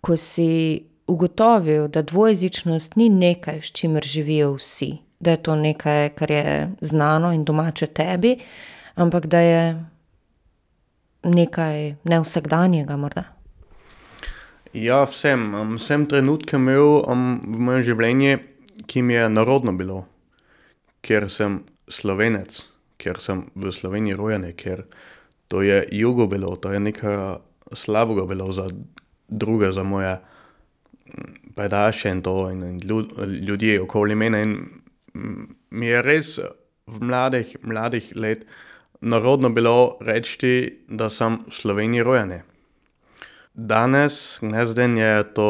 ko 0.02 0.18
si 0.18 0.86
ugotovil, 1.08 1.88
da 1.88 2.02
dvojezičnost 2.02 2.96
ni 2.96 3.10
nekaj, 3.10 3.62
s 3.62 3.72
čimer 3.72 4.04
živijo 4.04 4.56
vsi, 4.58 4.98
da 5.20 5.32
je 5.32 5.44
to 5.44 5.56
nekaj, 5.56 6.10
kar 6.18 6.32
je 6.32 6.72
znano 6.82 7.34
in 7.34 7.46
domače 7.46 7.88
tebi, 7.88 8.38
ampak 8.96 9.26
da 9.26 9.40
je 9.40 9.86
nekaj 11.24 11.96
nevsakdanjega 12.04 12.98
morda? 12.98 13.24
Ja, 14.74 15.06
vsem, 15.06 15.54
um, 15.56 15.76
vsem 15.80 16.06
trenutkom 16.06 16.68
imel 16.68 17.00
um, 17.08 17.40
v 17.48 17.60
mojem 17.64 17.84
življenju, 17.88 18.40
ki 18.90 19.02
mi 19.02 19.16
je 19.16 19.30
narodno 19.32 19.72
bilo, 19.72 20.02
ker 21.06 21.30
sem 21.32 21.62
slovenec, 21.88 22.60
ker 22.98 23.20
sem 23.20 23.46
v 23.56 23.72
Sloveniji 23.72 24.18
rojen, 24.18 24.48
ker 24.58 24.86
to 25.48 25.62
je 25.62 25.84
jugo 25.92 26.28
bilo, 26.28 26.56
to 26.56 26.72
je 26.74 26.80
nekaj 26.80 27.38
slabega 27.74 28.26
bilo 28.26 28.52
za 28.52 28.70
druge, 29.28 29.72
za 29.72 29.84
moje 29.84 30.18
pajdaše 31.56 32.10
in 32.10 32.22
to 32.22 32.50
in, 32.52 32.64
in 32.64 32.80
ljud, 32.80 33.14
ljudje 33.48 33.82
okoli 33.82 34.16
mene. 34.16 34.42
In 34.42 34.58
mi 35.70 35.88
je 35.88 36.02
res 36.02 36.40
v 36.88 37.02
mladih, 37.02 37.58
mladih 37.64 38.12
let 38.16 38.46
narodno 39.02 39.50
bilo 39.50 39.98
reči, 40.02 40.86
da 40.88 41.10
sem 41.10 41.40
v 41.48 41.54
Sloveniji 41.54 42.04
rojen. 42.04 42.40
Danes, 43.54 44.40
gnezden 44.42 44.98
je 44.98 45.24
to 45.34 45.50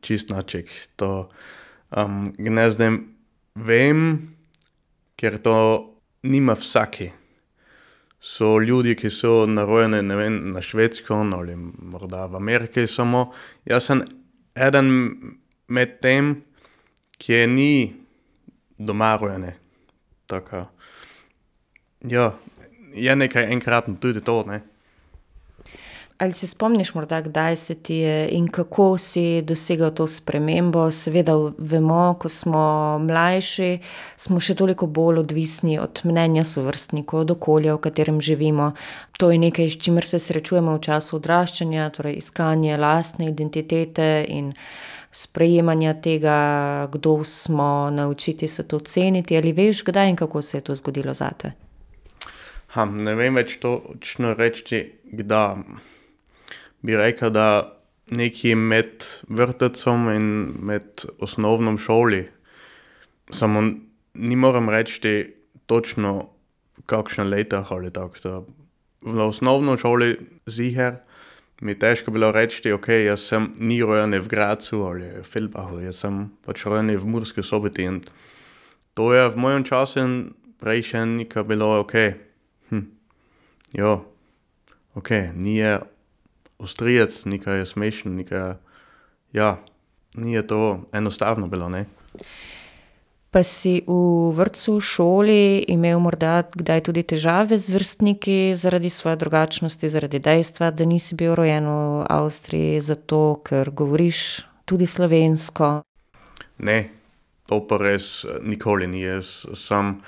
čist 0.00 0.30
naček. 0.30 0.70
To 0.96 1.28
um, 1.90 2.32
gnezden 2.38 3.16
vem, 3.54 4.34
ker 5.16 5.38
to 5.40 5.56
nima 6.26 6.54
vsaki. 6.58 7.10
So 8.20 8.58
ljudje, 8.58 8.96
ki 8.98 9.10
so 9.10 9.46
narojeni 9.46 10.16
vem, 10.16 10.38
na 10.52 10.62
Švedskem 10.62 11.34
ali 11.34 11.56
morda 11.56 12.26
v 12.26 12.36
Ameriki 12.36 12.86
samo. 12.86 13.32
Jaz 13.64 13.86
sem 13.86 14.02
eden 14.54 14.90
med 15.68 16.00
tem, 16.00 16.34
ki 17.18 17.46
ni 17.46 17.94
doma 18.78 19.16
rojen. 19.20 19.52
Ja, 22.02 22.32
je 22.94 23.16
nekaj 23.16 23.52
enkratno 23.52 23.96
tudi 24.00 24.20
to. 24.24 24.42
Ne? 24.48 24.60
Ali 26.18 26.32
se 26.32 26.46
spomniš 26.46 26.94
morda, 26.94 27.20
kdaj 27.20 27.56
se 27.56 27.74
ti 27.74 27.94
je 27.94 28.28
in 28.28 28.48
kako 28.48 28.98
si 28.98 29.42
dosegel 29.42 29.90
to 29.90 30.06
spremembo? 30.06 30.90
Seveda 30.90 31.32
vemo, 31.58 32.16
ko 32.20 32.28
smo 32.28 32.60
mlajši, 32.98 33.78
smo 34.16 34.40
še 34.40 34.54
toliko 34.56 34.86
bolj 34.86 35.18
odvisni 35.20 35.74
od 35.78 36.00
mnenja 36.08 36.44
sovrstnikov, 36.44 37.20
od 37.20 37.34
okolja, 37.34 37.74
v 37.74 37.82
katerem 37.84 38.20
živimo. 38.24 38.70
To 39.20 39.28
je 39.30 39.38
nekaj, 39.38 39.68
s 39.68 39.76
čimer 39.84 40.08
se 40.08 40.18
srečujemo 40.18 40.78
v 40.78 40.80
času 40.86 41.18
odraščanja, 41.18 41.90
torej 41.92 42.16
iskanje 42.22 42.78
lastne 42.80 43.28
identitete 43.28 44.24
in 44.28 44.54
sprejemanja 45.12 45.98
tega, 46.00 46.38
kdo 46.92 47.18
smo, 47.24 47.90
naučiti 47.92 48.48
se 48.48 48.64
to 48.64 48.78
ceniti. 48.78 49.36
Ali 49.36 49.52
veš, 49.52 49.82
kdaj 49.84 50.14
in 50.14 50.16
kako 50.16 50.42
se 50.42 50.56
je 50.56 50.64
to 50.70 50.78
zgodilo 50.80 51.12
zate? 51.14 51.52
Ha, 52.72 52.88
ne 52.88 53.14
vem 53.20 53.36
več 53.36 53.58
točno 53.60 54.32
reči, 54.32 54.80
kdaj 55.12 55.60
bi 56.82 56.96
rekel, 56.96 57.30
da 57.30 57.76
nekje 58.10 58.54
med 58.56 59.04
vrtcem 59.28 60.08
in 60.14 60.28
med 60.62 61.04
osnovno 61.20 61.76
šolo, 61.78 62.22
samo 63.30 63.62
ne 64.14 64.36
morem 64.36 64.70
reči 64.70 65.34
točno, 65.66 66.28
kakšne 66.86 67.24
leta 67.24 67.64
ali 67.70 67.90
tako. 67.90 68.44
V 69.00 69.20
osnovno 69.20 69.76
šolo 69.76 70.14
ziger 70.46 70.96
mi 71.60 71.72
je 71.72 71.78
težko 71.78 72.10
bilo 72.10 72.32
reči, 72.32 72.72
ok, 72.72 72.88
jaz 72.88 73.20
sem 73.20 73.48
ni 73.58 73.80
rojen 73.82 74.14
v 74.14 74.28
Gracu 74.28 74.82
ali 74.84 75.08
v 75.20 75.24
Filbahu, 75.24 75.80
jaz 75.80 76.04
sem 76.04 76.26
pač 76.44 76.66
rojen 76.66 76.92
v 76.92 77.06
Murski 77.06 77.42
soboti 77.42 77.82
in 77.82 78.02
to 78.94 79.12
je 79.12 79.28
v 79.30 79.36
mojem 79.36 79.64
času 79.64 80.04
prej 80.60 80.82
še 80.82 81.04
nekaj 81.04 81.44
bilo 81.44 81.80
ok. 81.80 81.94
Hm. 82.70 82.84
Jo, 83.76 84.04
ok, 84.94 85.10
ni 85.36 85.58
je 85.58 85.80
ostrijec, 86.58 87.24
nekaj 87.24 87.58
je 87.58 87.66
smešno, 87.66 88.10
nekaj. 88.10 88.54
Ja, 89.32 89.56
ni 90.14 90.46
to 90.46 90.80
enostavno 90.92 91.46
bilo. 91.46 91.68
Ne? 91.68 91.84
Pa 93.30 93.42
si 93.42 93.82
v 93.84 94.32
vrtu, 94.32 94.78
v 94.78 94.80
šoli 94.80 95.42
imel 95.68 96.00
morda 96.00 96.46
kdaj 96.48 96.88
tudi 96.88 97.02
težave 97.04 97.58
z 97.58 97.74
vrstniki 97.74 98.56
zaradi 98.56 98.88
svoje 98.88 99.20
drugačnosti, 99.20 99.90
zaradi 99.92 100.18
dejstva, 100.18 100.70
da 100.70 100.88
nisi 100.88 101.18
bil 101.18 101.34
rojen 101.36 101.68
v 101.68 102.06
Avstriji, 102.08 102.80
zato 102.80 103.42
ker 103.44 103.70
govoriš 103.70 104.46
tudi 104.64 104.86
slovensko? 104.88 105.84
Ne, 106.64 106.78
to 107.44 107.60
pa 107.68 107.76
res 107.76 108.24
nikoli 108.40 108.88
ni. 108.88 109.04
Jaz 109.04 109.44
sem 109.52 110.00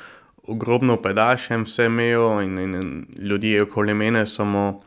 ogromno 0.49 0.97
pedašem 0.97 1.69
vse 1.69 1.91
imel 1.93 2.41
in, 2.47 2.57
in, 2.59 2.75
in 2.81 2.91
ljudje 3.19 3.69
okoli 3.69 3.95
mene 3.95 4.25
samo 4.27 4.81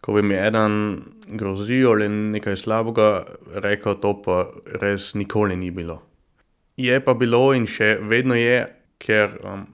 ko 0.00 0.14
bi 0.14 0.22
mi 0.22 0.34
eden 0.34 1.02
grozil 1.38 1.90
ali 1.92 2.08
nekaj 2.08 2.56
slabega 2.56 3.24
rekel, 3.64 3.98
to 4.00 4.14
pa 4.22 4.44
res 4.82 5.14
nikoli 5.14 5.56
ni 5.56 5.70
bilo. 5.70 6.02
Je 6.76 7.00
pa 7.00 7.14
bilo 7.14 7.52
in 7.54 7.66
še 7.66 7.96
vedno 8.06 8.36
je, 8.38 8.62
ker 8.98 9.34
um, 9.42 9.66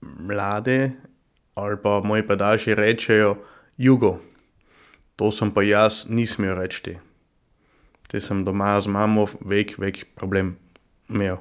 mlade 0.00 0.92
ali 1.56 1.76
pa 1.76 2.00
moji 2.00 2.24
pedaši 2.26 2.74
rečejo 2.74 3.36
jugo. 3.76 4.18
To 5.16 5.30
sem 5.30 5.50
pa 5.52 5.62
jaz 5.62 6.06
nisem 6.08 6.48
reči. 6.56 6.96
Te 8.08 8.20
sem 8.20 8.44
doma 8.44 8.80
z 8.80 8.88
mamo 8.88 9.26
velik, 9.40 9.76
velik 9.78 10.06
problem 10.16 10.56
imel. 11.08 11.40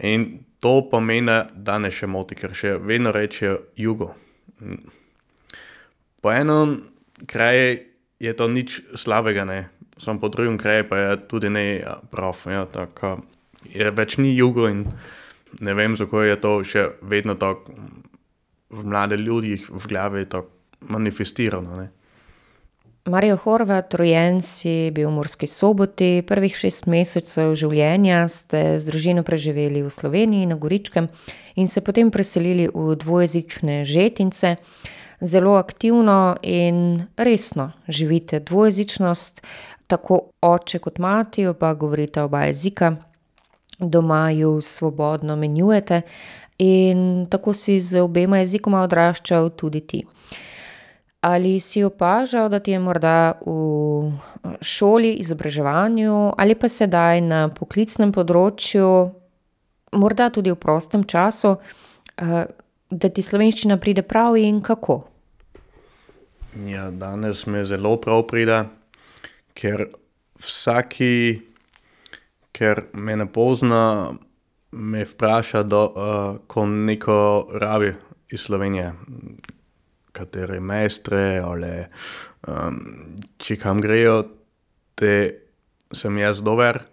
In 0.00 0.44
to 0.60 0.88
pa 0.90 1.00
meni 1.00 1.36
danes 1.54 1.94
še 1.94 2.08
moti, 2.08 2.34
ker 2.34 2.56
še 2.56 2.78
vedno 2.80 3.12
rečejo 3.12 3.60
jugo. 3.76 4.14
Po 6.24 6.32
enem 6.32 6.80
kraj 7.26 7.80
je 8.20 8.32
to 8.36 8.48
nič 8.48 8.82
slabega, 8.94 9.44
ne. 9.44 9.68
Samo 9.98 10.20
po 10.20 10.28
drugem 10.28 10.58
kraju 10.58 10.88
pa 10.88 10.98
je 10.98 11.16
tudi 11.28 11.50
ne 11.50 11.64
ja, 11.76 11.98
prav. 12.10 12.36
Ja, 12.46 12.64
tako, 12.66 13.18
je 13.68 13.90
več 13.90 14.18
ni 14.18 14.34
jugo 14.36 14.68
in 14.68 14.86
ne 15.60 15.74
vem, 15.74 15.96
zakaj 15.96 16.28
je 16.28 16.40
to 16.40 16.54
še 16.66 16.88
vedno 17.02 17.38
tako 17.38 17.74
v 18.74 18.82
mladih 18.82 19.20
ljudeh 19.20 19.68
v 19.70 19.86
glavi 19.88 20.24
tako 20.26 20.50
manifestirano. 20.90 21.76
Ne. 21.78 21.90
Mario 23.04 23.36
Horvat, 23.36 23.94
rojen 23.94 24.40
si 24.40 24.88
bil 24.88 25.10
v 25.10 25.12
Murski 25.12 25.46
soboti, 25.46 26.24
prvih 26.24 26.54
šest 26.56 26.86
mesecev 26.88 27.52
življenja 27.52 28.22
ste 28.32 28.78
z 28.80 28.88
družino 28.88 29.20
preživeli 29.20 29.82
v 29.84 29.92
Sloveniji, 29.92 30.48
na 30.48 30.56
Goričkem, 30.56 31.10
in 31.60 31.68
se 31.68 31.84
potem 31.84 32.08
preselili 32.08 32.64
v 32.72 32.96
dvojezične 32.96 33.84
Žetince 33.84 34.56
zelo 35.24 35.54
aktivno 35.54 36.36
in 36.42 37.02
resno 37.16 37.72
živite 37.88 38.40
dvojezičnost, 38.40 39.42
tako 39.86 40.20
oče 40.40 40.78
kot 40.78 40.98
mati, 40.98 41.46
oba 41.46 41.74
govorita 41.74 42.24
oba 42.24 42.44
jezika, 42.44 42.96
doma 43.78 44.30
ju 44.30 44.60
svobodno 44.60 45.36
menjujete 45.36 46.02
in 46.58 47.26
tako 47.30 47.52
si 47.52 47.80
z 47.80 48.00
obema 48.00 48.38
jezikoma 48.38 48.82
odraščal 48.82 49.50
tudi 49.50 49.80
ti. 49.80 50.04
Ali 51.20 51.60
si 51.60 51.84
opažal, 51.84 52.48
da 52.48 52.60
ti 52.60 52.70
je 52.70 52.78
morda 52.78 53.32
v 53.46 54.12
šoli, 54.60 55.14
izobraževanju 55.24 56.32
ali 56.38 56.54
pa 56.54 56.68
sedaj 56.68 57.20
na 57.20 57.48
poklicnem 57.48 58.12
področju, 58.12 59.10
morda 59.92 60.28
tudi 60.30 60.52
v 60.52 60.60
prostem 60.60 61.04
času, 61.04 61.56
Uh, 62.14 62.44
da 62.94 63.08
ti 63.10 63.22
slovenščina 63.26 63.74
pride 63.82 64.04
prav 64.06 64.36
in 64.38 64.60
kako? 64.62 65.00
Ja, 66.54 66.90
danes 66.90 67.46
mi 67.46 67.64
zelo 67.66 67.96
prav 67.98 68.20
pride, 68.30 68.60
ker 69.58 69.88
vsaki, 70.38 71.40
ker 72.54 72.84
me 72.94 73.16
ne 73.18 73.26
pozna, 73.26 74.12
me 74.70 75.02
vpraša, 75.02 75.64
da, 75.66 75.80
uh, 75.82 76.36
ko 76.46 76.66
neko 76.66 77.16
rabi 77.58 77.90
iz 78.30 78.46
Slovenije, 78.46 78.92
katere 80.14 80.60
mejstre 80.60 81.40
ali 81.42 81.72
um, 82.46 82.78
če 83.42 83.58
kam 83.58 83.82
grejo, 83.82 84.22
te 84.94 85.14
sem 85.90 86.22
jaz 86.22 86.38
dober 86.38 86.84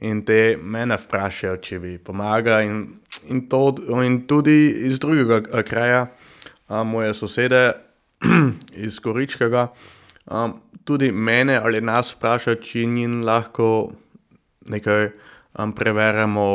in 0.00 0.24
te 0.24 0.56
mene 0.56 0.96
vprašajo, 0.96 1.60
če 1.60 1.84
bi 1.84 1.98
pomagal. 2.00 2.64
In, 2.64 2.82
in, 3.28 3.44
to, 3.52 3.66
in 4.00 4.22
tudi 4.24 4.70
iz 4.88 4.96
drugega 5.04 5.42
eh, 5.52 5.68
kraja, 5.68 6.06
a, 6.72 6.80
moje 6.80 7.12
sosede 7.12 7.66
iz 8.86 8.98
Goričkega, 9.02 9.66
a, 10.26 10.48
tudi 10.84 11.12
mene 11.12 11.56
ali 11.56 11.80
nas 11.80 12.14
vprašajo, 12.14 12.60
če 12.62 12.86
njim 12.86 13.20
lahko 13.26 13.66
nekaj 14.70 15.08
a, 15.08 15.66
preverjamo, 15.76 16.46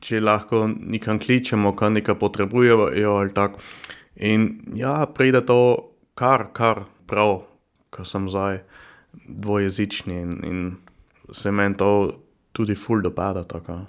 če 0.00 0.20
lahko 0.20 0.64
nekam 0.68 1.20
kličemo, 1.20 1.74
kaj 1.76 1.96
nekaj 2.00 2.18
potrebujejo 2.20 3.16
ali 3.16 3.34
tako. 3.36 3.60
In 4.16 4.50
ja, 4.76 5.06
pride 5.14 5.44
to 5.46 5.60
kar, 6.14 6.50
kar 6.52 6.84
prav, 7.08 7.42
ko 7.90 8.04
sem 8.04 8.28
zdaj 8.30 8.60
dvojezični 9.26 10.20
in, 10.20 10.34
in 10.44 10.60
se 11.32 11.50
meni 11.50 11.76
to 11.76 12.20
tudi 12.52 12.74
ful 12.74 13.02
dopada. 13.02 13.44
Tako. 13.44 13.80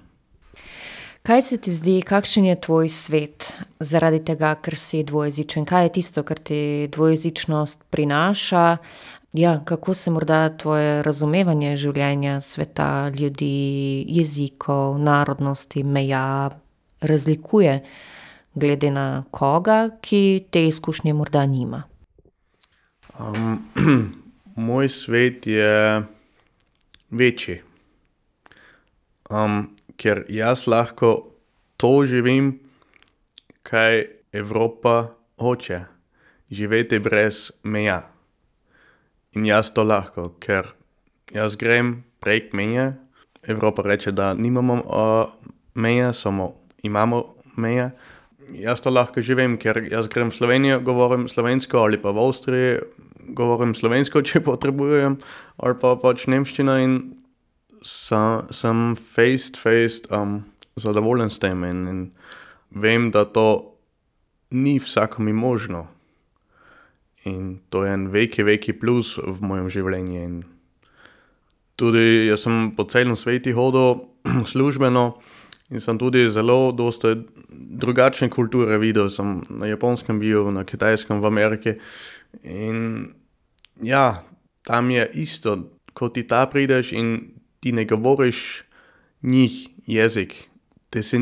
Kaj 1.22 1.42
se 1.42 1.58
ti 1.58 1.70
zdi, 1.74 2.02
kakšen 2.02 2.46
je 2.46 2.62
tvoj 2.62 2.90
svet 2.90 3.54
zaradi 3.80 4.24
tega, 4.26 4.56
ker 4.58 4.74
si 4.74 5.04
dvojezičen? 5.06 5.68
Kaj 5.70 5.86
je 5.86 5.92
tisto, 6.00 6.24
kar 6.26 6.40
ti 6.42 6.90
dvojezičnost 6.92 7.84
prinaša? 7.90 8.78
Ja, 9.34 9.62
kako 9.66 9.94
se 9.94 10.12
morda 10.12 10.50
tvoje 10.58 11.04
razumevanje 11.04 11.76
življenja, 11.78 12.40
sveta, 12.42 13.12
ljudi, 13.14 14.04
jezikov, 14.10 14.98
narodnosti, 15.00 15.84
meja 15.84 16.50
razlikuje, 17.02 17.78
glede 18.54 18.92
na 18.92 19.24
koga, 19.32 19.92
ki 20.02 20.48
te 20.50 20.66
izkušnje 20.68 21.14
morda 21.14 21.46
nima? 21.46 21.84
Um, 23.20 23.62
moj 24.72 24.90
svet 24.90 25.48
je 25.48 26.02
večji, 27.12 27.62
um, 29.30 29.70
ker 30.02 30.24
jaz 30.30 30.66
lahko 30.66 31.32
to 31.78 32.02
živim, 32.10 32.56
kaj 33.62 34.08
Evropa 34.34 35.12
hoče, 35.38 35.84
živeti 36.50 37.00
brez 37.00 37.52
meja. 37.64 38.02
In 39.38 39.46
jaz 39.46 39.70
to 39.72 39.86
lahko, 39.86 40.32
ker 40.42 40.74
jaz 41.34 41.56
grem 41.56 42.02
prek 42.20 42.54
meje. 42.58 42.92
Evropa 43.48 43.86
reče, 43.86 44.12
da 44.12 44.34
nimamo 44.34 44.82
uh, 44.82 45.52
meje, 45.74 46.14
samo 46.14 46.54
imamo 46.84 47.24
meje. 47.58 47.92
Jaz 48.58 48.82
to 48.82 48.90
lahko 48.90 49.22
živim, 49.22 49.56
ker 49.58 49.80
jaz 49.92 50.10
grem 50.12 50.30
v 50.30 50.36
Slovenijo, 50.36 50.82
govorim 50.86 51.28
slovensko, 51.30 51.86
ali 51.86 52.02
pa 52.02 52.12
v 52.12 52.26
Avstriji 52.26 52.78
govorim 53.38 53.74
slovensko, 53.78 54.22
če 54.22 54.42
potrebujem, 54.44 55.18
ali 55.62 55.78
pa 55.82 55.96
pač 55.96 56.28
nemščino. 56.28 56.78
In 56.84 57.00
sem, 57.82 58.48
sem 58.52 58.96
face 58.96 59.52
to 59.52 59.60
face 59.60 60.02
um, 60.12 60.44
zadovoljen 60.76 61.30
s 61.30 61.40
tem 61.40 61.64
in, 61.64 61.88
in 61.88 62.12
vem, 62.72 63.12
da 63.12 63.26
to 63.26 63.74
ni 64.52 64.80
vsakomu 64.80 65.34
možno. 65.34 65.88
In 67.24 67.60
to 67.70 67.84
je 67.86 67.94
en 67.94 68.08
veliki, 68.08 68.44
veliki 68.44 68.74
plus 68.74 69.18
v 69.18 69.38
mojem 69.42 69.70
življenju. 69.70 70.22
In 70.22 70.42
tudi 71.78 72.28
jaz 72.30 72.46
sem 72.46 72.72
po 72.76 72.86
celem 72.90 73.16
svetu 73.16 73.54
hodil 73.58 74.08
službeno 74.54 75.06
in 75.72 75.80
sem 75.80 75.98
tudi 75.98 76.26
zelo 76.34 76.72
dosta 76.76 77.14
drugačne 77.50 78.30
kulture 78.30 78.80
videl. 78.82 79.10
Sem 79.10 79.40
na 79.50 79.70
japonskem 79.70 80.20
bil, 80.20 80.50
na 80.52 80.66
kitajskem, 80.66 81.22
v 81.22 81.30
Ameriki. 81.30 81.76
In 82.44 83.14
ja, 83.82 84.24
tam 84.66 84.92
je 84.92 85.06
isto, 85.22 85.58
ko 85.94 86.10
ti 86.10 86.26
ta 86.28 86.46
prideš 86.50 86.92
in 86.98 87.41
ti 87.62 87.72
ne 87.72 87.86
govoriš 87.86 88.64
njih 89.22 89.70
jezik, 89.88 90.34
ti 90.90 91.04
si 91.04 91.20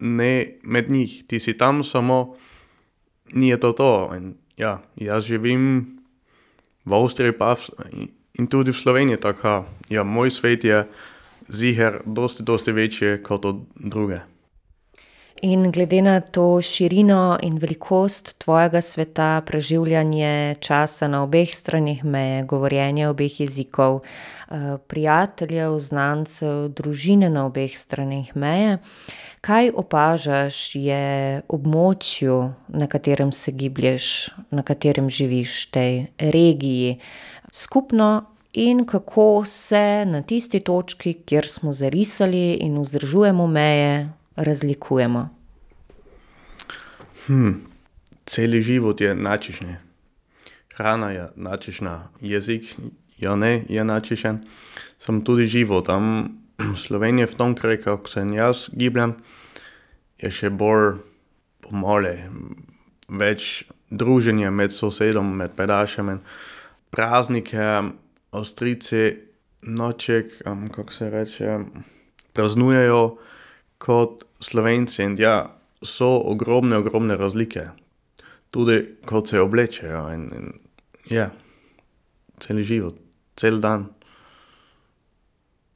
ne 0.00 0.32
med 0.62 0.90
njih, 0.90 1.24
ti 1.26 1.38
si 1.38 1.56
tam 1.58 1.84
samo, 1.84 2.36
ni 3.32 3.52
to 3.60 3.72
to. 3.72 4.10
In, 4.16 4.34
ja, 4.56 4.80
jaz 4.96 5.24
živim 5.26 5.98
v 6.84 6.94
Avstriji 6.94 7.36
pa 7.36 7.54
v, 7.54 8.08
in 8.38 8.46
tudi 8.46 8.72
v 8.72 8.78
Sloveniji, 8.78 9.20
tako 9.20 9.66
ja, 9.90 10.04
moj 10.04 10.30
svet 10.30 10.64
je 10.64 10.86
ziger, 11.48 12.00
dosti, 12.06 12.42
dosti 12.42 12.72
večji 12.72 13.22
kot 13.22 13.44
druge. 13.74 14.20
In 15.42 15.70
glede 15.72 16.02
na 16.02 16.20
to 16.20 16.60
širino 16.62 17.38
in 17.42 17.58
velikost 17.58 18.34
tvojega 18.38 18.80
sveta, 18.80 19.42
preživljanje 19.46 20.56
časa 20.60 21.08
na 21.08 21.22
obeh 21.22 21.54
stranih 21.54 22.04
meje, 22.04 22.42
govorjenje 22.44 23.08
obeh 23.08 23.40
jezikov, 23.40 24.02
prijateljev, 24.86 25.78
znancev, 25.80 26.68
družine 26.76 27.30
na 27.32 27.46
obeh 27.46 27.72
stranih 27.78 28.36
meje, 28.36 28.78
kaj 29.40 29.72
opažaš, 29.80 30.74
je 30.76 31.40
območju, 31.48 32.52
na 32.68 32.86
katerem 32.86 33.32
se 33.32 33.56
giblješ, 33.56 34.28
na 34.50 34.62
katerem 34.62 35.08
živiš, 35.08 35.70
tej 35.72 36.06
regiji, 36.18 36.98
skupno 37.52 38.26
in 38.52 38.84
kako 38.84 39.44
se 39.48 40.04
na 40.04 40.20
tisti 40.22 40.60
točki, 40.60 41.14
kjer 41.24 41.48
smo 41.48 41.72
zarisali 41.72 42.58
in 42.60 42.76
vzdržujemo 42.82 43.46
meje, 43.46 44.19
razlikujemo? 44.36 45.28
Hm, 47.26 47.52
cel 48.26 48.60
život 48.60 49.00
je 49.00 49.14
načišen. 49.14 49.76
Hrana 50.76 51.10
je 51.10 51.28
načišna, 51.36 52.08
jezik 52.20 52.74
ja 53.20 53.36
ne 53.36 53.64
je 53.68 53.84
načišen, 53.84 54.40
sem 54.98 55.24
tudi 55.24 55.46
živel 55.46 55.84
tam 55.84 56.04
v 56.58 56.76
Sloveniji, 56.76 57.26
v 57.26 57.34
tom 57.36 57.54
kraju, 57.54 57.82
kako 57.84 58.08
se 58.08 58.24
jaz 58.36 58.68
gibljem, 58.72 59.14
je 60.20 60.30
še 60.30 60.50
bolj 60.50 61.00
pomole, 61.64 62.28
več 63.08 63.64
druženja 63.90 64.50
med 64.50 64.72
sosedom, 64.72 65.36
med 65.36 65.56
pedašem. 65.56 66.20
Praznike, 66.90 67.92
ostrice, 68.32 69.16
noček, 69.62 70.32
um, 70.46 70.68
kako 70.68 70.92
se 70.92 71.10
reče, 71.10 71.58
praznujejo 72.32 73.18
kot 73.80 74.24
slovenci. 74.44 75.02
In 75.02 75.16
ja, 75.18 75.50
so 75.82 76.12
ogromne, 76.30 76.76
ogromne 76.80 77.16
razlike, 77.16 77.70
tudi 78.52 78.82
kot 79.08 79.32
se 79.32 79.40
oblečejo. 79.40 80.04
In, 80.14 80.28
in, 80.36 80.52
ja, 81.10 81.30
cel 82.40 82.62
život, 82.62 83.00
cel 83.40 83.60
dan. 83.60 83.88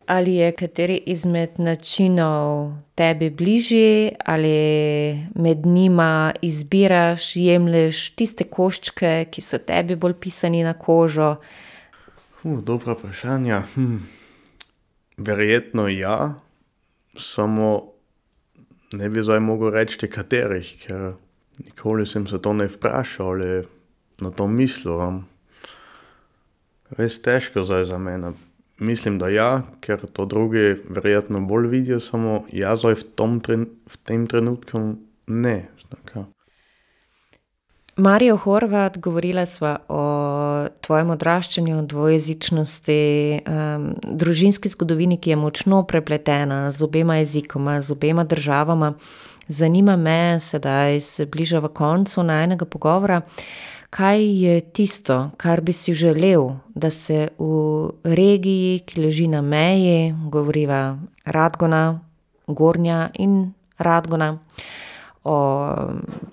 Ali 0.04 0.34
je 0.36 0.50
kateri 0.52 0.98
izmed 1.08 1.56
načinov 1.56 2.74
tebi 2.94 3.30
bližji, 3.30 4.12
ali 4.20 4.56
med 5.34 5.64
njima 5.66 6.34
izbiraš, 6.44 7.30
jemlješ 7.36 8.10
tiste 8.12 8.44
koščke, 8.44 9.14
ki 9.32 9.40
so 9.40 9.58
tebi 9.58 9.96
bolj 9.96 10.18
pisani 10.20 10.60
na 10.64 10.74
kožo? 10.76 11.36
dobro 12.44 12.92
vprašanje. 12.92 13.62
Hm. 13.74 13.96
Verjetno 15.16 15.88
ja, 15.88 16.34
samo 17.16 17.93
ne 18.94 19.08
bi 19.10 19.22
zdaj 19.22 19.40
mogel 19.40 19.74
reči, 19.74 20.08
katerih, 20.08 20.70
ker 20.86 21.14
nikoli 21.64 22.06
sem 22.06 22.26
se 22.26 22.38
to 22.42 22.52
ne 22.52 22.68
vprašal 22.70 23.34
ali 23.34 23.62
na 24.22 24.30
to 24.30 24.46
mislil. 24.46 25.22
Res 26.94 27.18
težko 27.22 27.64
zdaj 27.66 27.88
za 27.90 27.98
mene. 27.98 28.34
Mislim, 28.78 29.18
da 29.18 29.28
ja, 29.30 29.62
ker 29.80 30.02
to 30.12 30.26
drugi 30.26 30.74
verjetno 30.90 31.40
bolj 31.46 31.68
vidijo, 31.70 32.00
samo 32.02 32.44
jaz 32.52 32.82
zdaj 32.82 32.98
v 33.02 33.04
tom 33.14 33.38
v 33.38 33.96
tem 34.02 34.26
trenutku 34.26 34.98
ne. 35.26 35.58
Mario 37.96 38.36
Horvat, 38.36 38.98
govorila 38.98 39.46
sva 39.46 39.76
o 39.88 40.04
tvojem 40.80 41.10
odraščanju, 41.14 41.82
dvojezičnosti, 41.86 42.96
družinski 44.02 44.68
zgodovini, 44.68 45.18
ki 45.22 45.30
je 45.30 45.36
močno 45.38 45.84
prepletena 45.86 46.72
z 46.74 46.82
obema 46.82 47.20
jezikoma, 47.20 47.78
z 47.80 47.94
obema 47.94 48.24
državama. 48.24 48.92
Zanima 49.48 49.96
me, 49.96 50.40
sedaj 50.40 51.00
se 51.00 51.26
bližava 51.26 51.68
koncu 51.68 52.22
najinega 52.26 52.64
pogovora, 52.64 53.20
kaj 53.94 54.26
je 54.42 54.60
tisto, 54.60 55.30
kar 55.36 55.60
bi 55.60 55.72
si 55.72 55.94
želel, 55.94 56.50
da 56.74 56.90
se 56.90 57.28
v 57.38 57.90
regiji, 58.02 58.80
ki 58.86 59.04
leži 59.06 59.28
na 59.28 59.42
meji, 59.42 60.14
govoriva 60.30 60.98
Radgona, 61.24 62.00
Gornja 62.46 63.10
in 63.14 63.52
Radgona, 63.78 64.38
o 65.24 65.38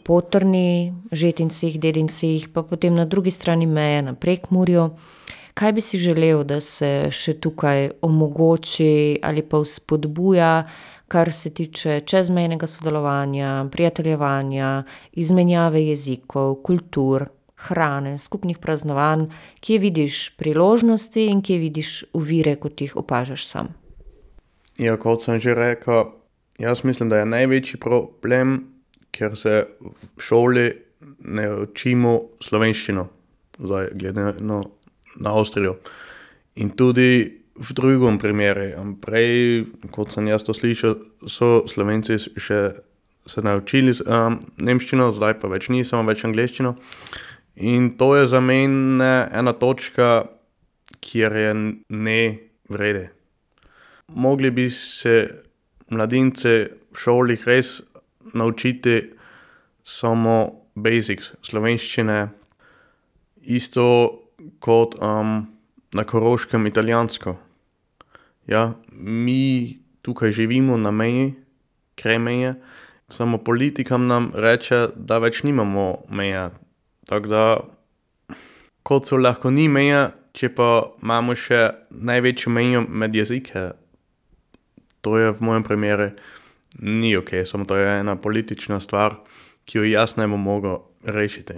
potrni, 0.03 0.93
žetincih, 1.11 1.79
dedincih, 1.79 2.49
pa 2.53 2.63
potem 2.63 2.95
na 2.95 3.05
drugi 3.05 3.31
strani 3.31 3.65
meje 3.67 4.01
na 4.01 4.13
Prekmurju. 4.13 4.89
Kaj 5.53 5.71
bi 5.73 5.81
si 5.81 5.97
želel, 5.97 6.43
da 6.43 6.61
se 6.61 7.09
še 7.11 7.35
tukaj 7.39 7.89
omogoči 8.01 9.19
ali 9.23 9.43
pa 9.43 9.59
vzpodbuja, 9.63 10.53
kar 11.11 11.31
se 11.31 11.49
tiče 11.49 12.01
čezmejnega 12.07 12.67
sodelovanja, 12.67 13.67
prijateljevanja, 13.71 14.83
izmenjave 15.11 15.83
jezikov, 15.85 16.55
kultur, 16.63 17.27
hrane, 17.67 18.17
skupnih 18.17 18.57
praznovanj, 18.57 19.27
kje 19.59 19.79
vidiš 19.79 20.21
priložnosti 20.39 21.25
in 21.25 21.41
kje 21.41 21.57
vidiš 21.59 21.91
ovire, 22.13 22.55
kot 22.55 22.81
jih 22.81 22.95
opažaš 22.95 23.45
sam? 23.45 23.73
Ja, 24.79 24.95
kot 24.97 25.23
sem 25.23 25.39
že 25.39 25.55
rekel, 25.55 26.05
jaz 26.59 26.83
mislim, 26.83 27.09
da 27.09 27.21
je 27.21 27.25
največji 27.25 27.79
problem, 27.79 28.71
ker 29.11 29.35
se 29.37 29.65
v 29.81 30.21
šoli 30.21 30.67
ne 31.25 31.45
učimo 31.65 32.15
slovenščino, 32.43 33.07
zdaj 33.59 33.91
glede 33.97 34.31
na, 34.41 34.61
na 35.17 35.33
Avstrijo. 35.35 35.77
In 36.61 36.71
tudi 36.77 37.41
v 37.55 37.73
drugem 37.77 38.17
primeru, 38.19 38.69
prej, 39.03 39.65
kot 39.91 40.13
sem 40.13 40.29
jaz 40.31 40.45
to 40.47 40.55
slišal, 40.55 40.97
so 41.27 41.61
Slovenci 41.69 42.17
še 42.19 42.61
se 43.29 43.41
naučili 43.45 43.93
um, 44.01 44.39
nemščino, 44.57 45.11
zdaj 45.13 45.37
pa 45.41 45.49
več 45.51 45.69
ni, 45.69 45.83
samo 45.85 46.07
več 46.09 46.23
angliščino. 46.25 46.73
In 47.61 47.91
to 47.99 48.15
je 48.17 48.25
za 48.31 48.41
mene 48.41 49.27
ena 49.29 49.53
točka, 49.53 50.25
kjer 51.01 51.35
je 51.37 51.51
ne 51.89 52.21
vrede. 52.71 53.09
Mogli 54.15 54.51
bi 54.51 54.69
se 54.73 55.15
mladince 55.91 56.55
v 56.91 56.97
šoli 56.97 57.37
res 57.45 57.79
naučiti 58.33 59.13
samo 59.83 60.61
basics 60.75 61.33
slovenščine, 61.45 62.29
isto 63.41 63.85
kot 64.59 64.95
um, 65.01 65.45
na 65.93 66.03
koroškem 66.03 66.67
italijansko. 66.67 67.35
Ja, 68.47 68.73
mi 68.91 69.77
tukaj 70.01 70.31
živimo 70.31 70.77
na 70.77 70.91
meji, 70.91 71.33
kremeje, 71.95 72.55
samo 73.07 73.37
politikam 73.37 74.07
nam 74.07 74.31
reče, 74.35 74.87
da 74.95 75.19
več 75.21 75.43
nimamo 75.43 76.03
meja. 76.09 76.49
Tako 77.09 77.27
da, 77.27 77.43
kot 78.83 79.09
so 79.09 79.19
lahko 79.19 79.51
ni 79.51 79.67
meja, 79.67 80.11
če 80.33 80.49
pa 80.55 80.69
imamo 81.03 81.35
še 81.35 81.67
največjo 81.91 82.53
mejo 82.53 82.85
med 82.87 83.15
jezike, 83.15 83.71
to 85.01 85.17
je 85.17 85.33
v 85.33 85.43
mojem 85.43 85.65
primeru 85.65 86.11
ni 86.79 87.15
ok, 87.17 87.29
samo 87.45 87.65
to 87.65 87.75
je 87.75 87.99
ena 87.99 88.15
politična 88.15 88.79
stvar, 88.79 89.15
ki 89.65 89.77
jo 89.77 89.83
jaz 89.83 90.17
ne 90.17 90.27
bom 90.27 90.41
mogel 90.41 90.77
rešiti. 91.03 91.53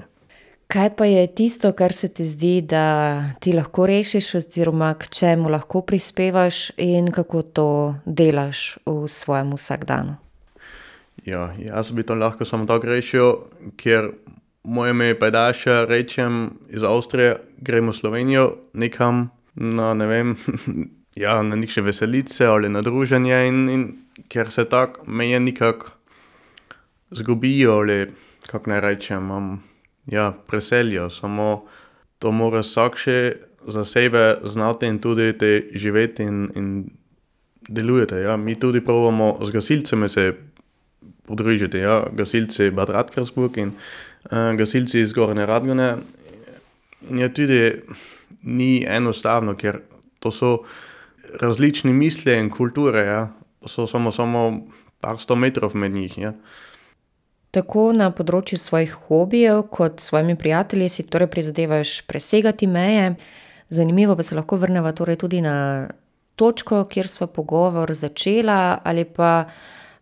Kaj 0.68 0.90
pa 0.96 1.06
je 1.06 1.28
tisto, 1.36 1.72
kar 1.72 1.94
se 1.94 2.08
ti 2.10 2.26
zdi, 2.26 2.62
da 2.62 3.24
ti 3.40 3.54
lahko 3.54 3.86
rešiš, 3.86 4.36
oziroma 4.36 4.94
k 5.00 5.08
čemu 5.10 5.50
lahko 5.50 5.82
prispevaš 5.82 6.72
in 6.78 7.12
kako 7.12 7.42
to 7.42 7.96
delaš 8.06 8.78
v 8.86 9.08
svojem 9.08 9.54
vsakdanu? 9.54 10.16
Ja, 11.26 11.54
jaz 11.60 11.92
bi 11.92 12.04
to 12.04 12.16
lahko 12.16 12.46
samo 12.46 12.66
tako 12.66 12.90
rešil, 12.90 13.36
ker 13.78 14.10
mojemu 14.64 15.14
pajdašu 15.20 15.86
rečem 15.88 16.58
iz 16.70 16.84
Avstrije, 16.84 17.38
gremo 17.58 17.92
v 17.92 17.96
Slovenijo 17.96 18.56
nekam 18.74 19.30
na 19.56 19.94
ne 19.94 20.08
vem, 20.08 20.36
ja, 21.16 21.42
na 21.44 21.56
neke 21.56 21.82
veselice 21.82 22.46
ali 22.46 22.70
na 22.70 22.82
druženje, 22.82 23.48
in, 23.48 23.70
in 23.70 24.03
ker 24.30 24.52
se 24.52 24.66
tako 24.70 25.04
meje 25.08 25.40
nekako 25.40 25.92
zgubijo, 27.12 27.78
ali 27.78 28.08
kako 28.48 28.70
naj 28.70 28.82
rečem. 28.82 29.32
Um, 29.32 29.60
ja, 30.06 30.34
preselijo, 30.48 31.10
samo 31.10 31.66
to 32.20 32.32
mora 32.32 32.60
vsak 32.64 32.98
še 32.98 33.18
za 33.68 33.86
sebe 33.86 34.36
znati 34.44 34.86
in 34.86 35.00
tudi 35.00 35.32
te 35.38 35.52
živeti 35.76 36.24
in, 36.24 36.50
in 36.56 36.70
delujete. 37.70 38.20
Ja. 38.22 38.38
Mi 38.38 38.56
tudi 38.60 38.82
pravimo 38.84 39.38
z 39.42 39.52
gasilcem 39.52 40.10
se 40.10 40.34
podružiti, 41.28 41.78
ja. 41.78 42.04
gasilci 42.12 42.72
Bad 42.72 42.90
Radkersburg 42.90 43.58
in 43.58 43.72
uh, 43.72 44.52
gasilci 44.58 45.00
iz 45.00 45.14
Gorne 45.14 45.46
Radgone. 45.46 45.96
In 47.10 47.20
je 47.20 47.34
tudi 47.34 47.62
ni 48.44 48.84
enostavno, 48.88 49.56
ker 49.56 49.80
to 50.20 50.32
so 50.32 50.58
različni 51.40 51.94
misli 51.94 52.36
in 52.40 52.50
kulture, 52.50 53.06
ja. 53.08 53.22
So 53.66 53.88
samo, 53.88 54.12
samo 54.12 54.68
par 55.00 55.20
sto 55.20 55.36
metrov 55.36 55.76
med 55.76 55.94
njih. 55.94 56.18
Ja. 56.18 56.34
Tako 57.54 57.92
na 57.94 58.10
področju 58.10 58.58
svojih 58.58 58.94
hobijev, 59.08 59.68
kot 59.70 60.02
s 60.02 60.10
svojimi 60.10 60.36
prijatelji 60.40 60.90
si 60.90 61.06
torej 61.06 61.30
prizadevaš 61.30 62.02
presegati 62.10 62.68
meje. 62.68 63.16
Zanimivo 63.70 64.16
pa 64.16 64.24
se 64.24 64.36
lahko 64.36 64.58
vrneva 64.58 64.92
torej 64.92 65.20
tudi 65.22 65.42
na 65.42 65.88
točko, 66.36 66.84
kjer 66.90 67.08
sva 67.08 67.28
pogovor 67.28 67.94
začela, 67.94 68.80
ali 68.84 69.06
pa 69.06 69.46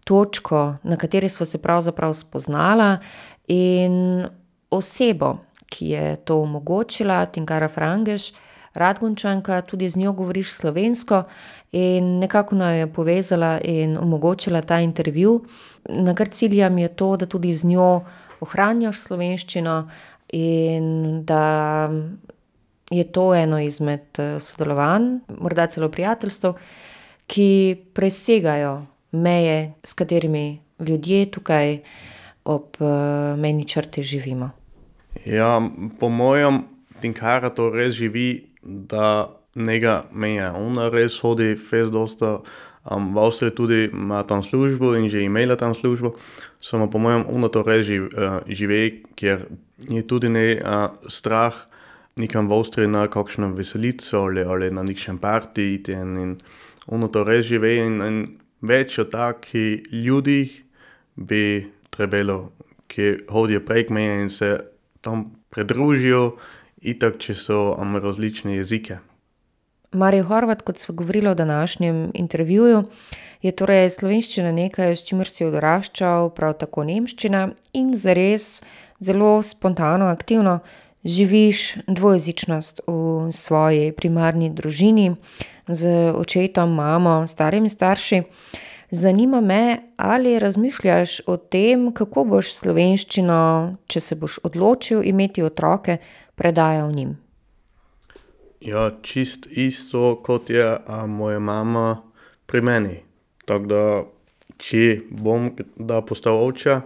točko, 0.08 0.62
na 0.84 0.98
kateri 0.98 1.30
sva 1.30 1.46
se 1.46 1.60
pravzaprav 1.62 2.14
spoznala, 2.16 2.98
in 3.52 4.24
osebo, 4.72 5.38
ki 5.72 5.92
je 5.92 6.16
to 6.26 6.40
omogočila, 6.44 7.26
Tinkara 7.32 7.68
Frangež, 7.70 8.32
Radgončanka, 8.74 9.62
tudi 9.62 9.90
z 9.90 10.00
njo 10.00 10.14
govoriš 10.14 10.52
slovensko 10.52 11.24
in 11.72 12.20
nekako 12.20 12.56
naju 12.56 12.80
je 12.80 12.94
povezala 12.94 13.60
in 13.64 13.98
omogočila 13.98 14.62
ta 14.62 14.80
intervju. 14.80 15.42
Na 15.90 16.16
kar 16.16 16.30
ciljam 16.30 16.78
je 16.78 16.88
to, 16.88 17.18
da 17.18 17.26
tudi 17.26 17.54
z 17.54 17.68
njo 17.68 18.02
ohranjaš 18.40 19.00
slovenščino 19.00 19.90
in 20.34 21.26
da 21.26 21.90
je 22.92 23.04
to 23.04 23.36
eno 23.36 23.60
izmed 23.60 24.20
sodelovanj, 24.40 25.20
morda 25.40 25.68
celo 25.68 25.90
prijateljstev, 25.90 26.54
ki 27.28 27.76
presegajo 27.94 28.86
meje, 29.12 29.74
s 29.84 29.94
katerimi 29.94 30.60
ljudje 30.80 31.32
tukaj 31.32 31.80
ob 32.44 32.76
mejni 33.38 33.68
črti 33.68 34.04
živimo. 34.04 34.50
Ja, 35.26 35.62
po 36.00 36.10
mojem, 36.10 36.64
Tinkara 37.02 37.50
to 37.50 37.70
res 37.70 37.96
živi, 37.96 38.51
da 38.64 39.30
njega 39.56 40.06
meja. 40.14 40.54
Ona 40.54 40.90
res 40.90 41.20
hodi 41.20 41.56
fez 41.56 41.92
dosta. 41.92 42.40
Um, 42.82 43.12
v 43.14 43.20
Avstriji 43.22 43.54
tudi 43.54 43.90
ima 43.94 44.24
tam 44.26 44.42
službo 44.44 44.96
in 44.98 45.10
že 45.10 45.22
imela 45.22 45.56
tam 45.56 45.76
službo. 45.76 46.16
Samo 46.62 46.90
po 46.90 46.98
mojem, 46.98 47.26
ona 47.30 47.50
to 47.50 47.62
res 47.64 47.86
živ, 47.86 48.10
uh, 48.10 48.42
živi, 48.50 49.04
ker 49.16 49.46
je 49.90 50.02
tudi 50.02 50.30
ne 50.30 50.58
uh, 50.58 50.90
strah 51.06 51.54
nekam 52.18 52.50
v 52.50 52.58
Avstriji 52.58 52.90
na 52.90 53.06
kakšno 53.08 53.54
veselico 53.54 54.26
ali, 54.26 54.42
ali 54.42 54.72
na 54.72 54.84
nekšen 54.84 55.18
parti 55.18 55.76
iti. 55.78 55.94
In, 55.94 56.18
in 56.18 56.32
ona 56.88 57.08
to 57.08 57.24
res 57.24 57.46
živi 57.46 57.78
in, 57.86 58.02
in 58.02 58.18
več 58.62 58.98
o 59.00 59.06
takih 59.06 59.86
ljudih 59.94 60.58
bi 61.16 61.70
trebalo, 61.94 62.52
ki 62.90 63.28
hodijo 63.30 63.62
prek 63.66 63.90
meje 63.90 64.22
in 64.22 64.30
se 64.30 64.58
tam 65.02 65.32
pridružijo, 65.54 66.38
itak, 66.82 67.18
če 67.22 67.36
so 67.36 67.62
različne 67.78 68.58
jezike. 68.58 69.00
Marijo 69.92 70.24
Horvat, 70.30 70.62
kot 70.64 70.80
sva 70.80 70.96
govorili 70.96 71.30
v 71.30 71.36
današnjem 71.36 72.12
intervjuju, 72.16 72.84
je 73.42 73.52
torej 73.52 73.90
slovenščina 73.92 74.52
nekaj, 74.56 74.96
s 74.96 75.04
čimer 75.04 75.28
si 75.28 75.44
odraščal, 75.46 76.30
prav 76.36 76.56
tako 76.62 76.86
nemščina 76.88 77.50
in 77.76 77.92
zares 78.00 78.62
zelo 79.04 79.42
spontano, 79.44 80.08
aktivno 80.08 80.60
živiš 81.04 81.82
dvojezičnost 81.88 82.82
v 82.88 83.32
svoji 83.34 83.92
primarni 83.92 84.50
družini 84.54 85.16
z 85.68 86.14
očetom, 86.16 86.76
mamo, 86.76 87.28
starimi 87.28 87.70
starši. 87.70 88.24
Zanima 88.92 89.42
me, 89.42 89.78
ali 89.98 90.40
razmišljaš 90.40 91.22
o 91.26 91.38
tem, 91.38 91.94
kako 91.96 92.26
boš 92.28 92.50
slovenščino, 92.58 93.42
če 93.88 94.00
se 94.04 94.16
boš 94.20 94.42
odločil 94.44 95.06
imeti 95.08 95.44
otroke, 95.44 95.96
predajal 96.36 96.92
njim. 96.92 97.14
Ja, 98.62 98.90
čisto 99.02 99.50
isto, 99.50 100.20
kot 100.24 100.50
je 100.50 100.66
a, 100.86 101.06
moja 101.08 101.40
mama 101.40 102.02
pri 102.46 102.62
meni. 102.62 102.98
Tako 103.48 103.70
da, 103.72 103.86
če 104.60 104.84
bom 105.10 105.48
kdaj 105.56 106.04
postal 106.10 106.42
oče, 106.44 106.82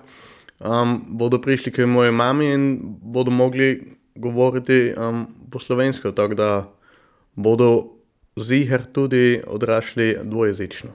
um, 0.61 0.99
bodo 1.09 1.39
prišli 1.41 1.73
k 1.73 1.87
moji 1.89 2.13
mami 2.13 2.51
in 2.53 2.67
bodo 3.01 3.33
mogli 3.33 3.97
govoriti 4.15 4.93
um, 4.93 5.25
po 5.51 5.59
slovensko, 5.59 6.13
tako 6.13 6.37
da 6.37 6.51
bodo 7.33 7.71
ziher 8.37 8.85
tudi 8.85 9.41
odrašli 9.47 10.19
dvojezično. 10.23 10.93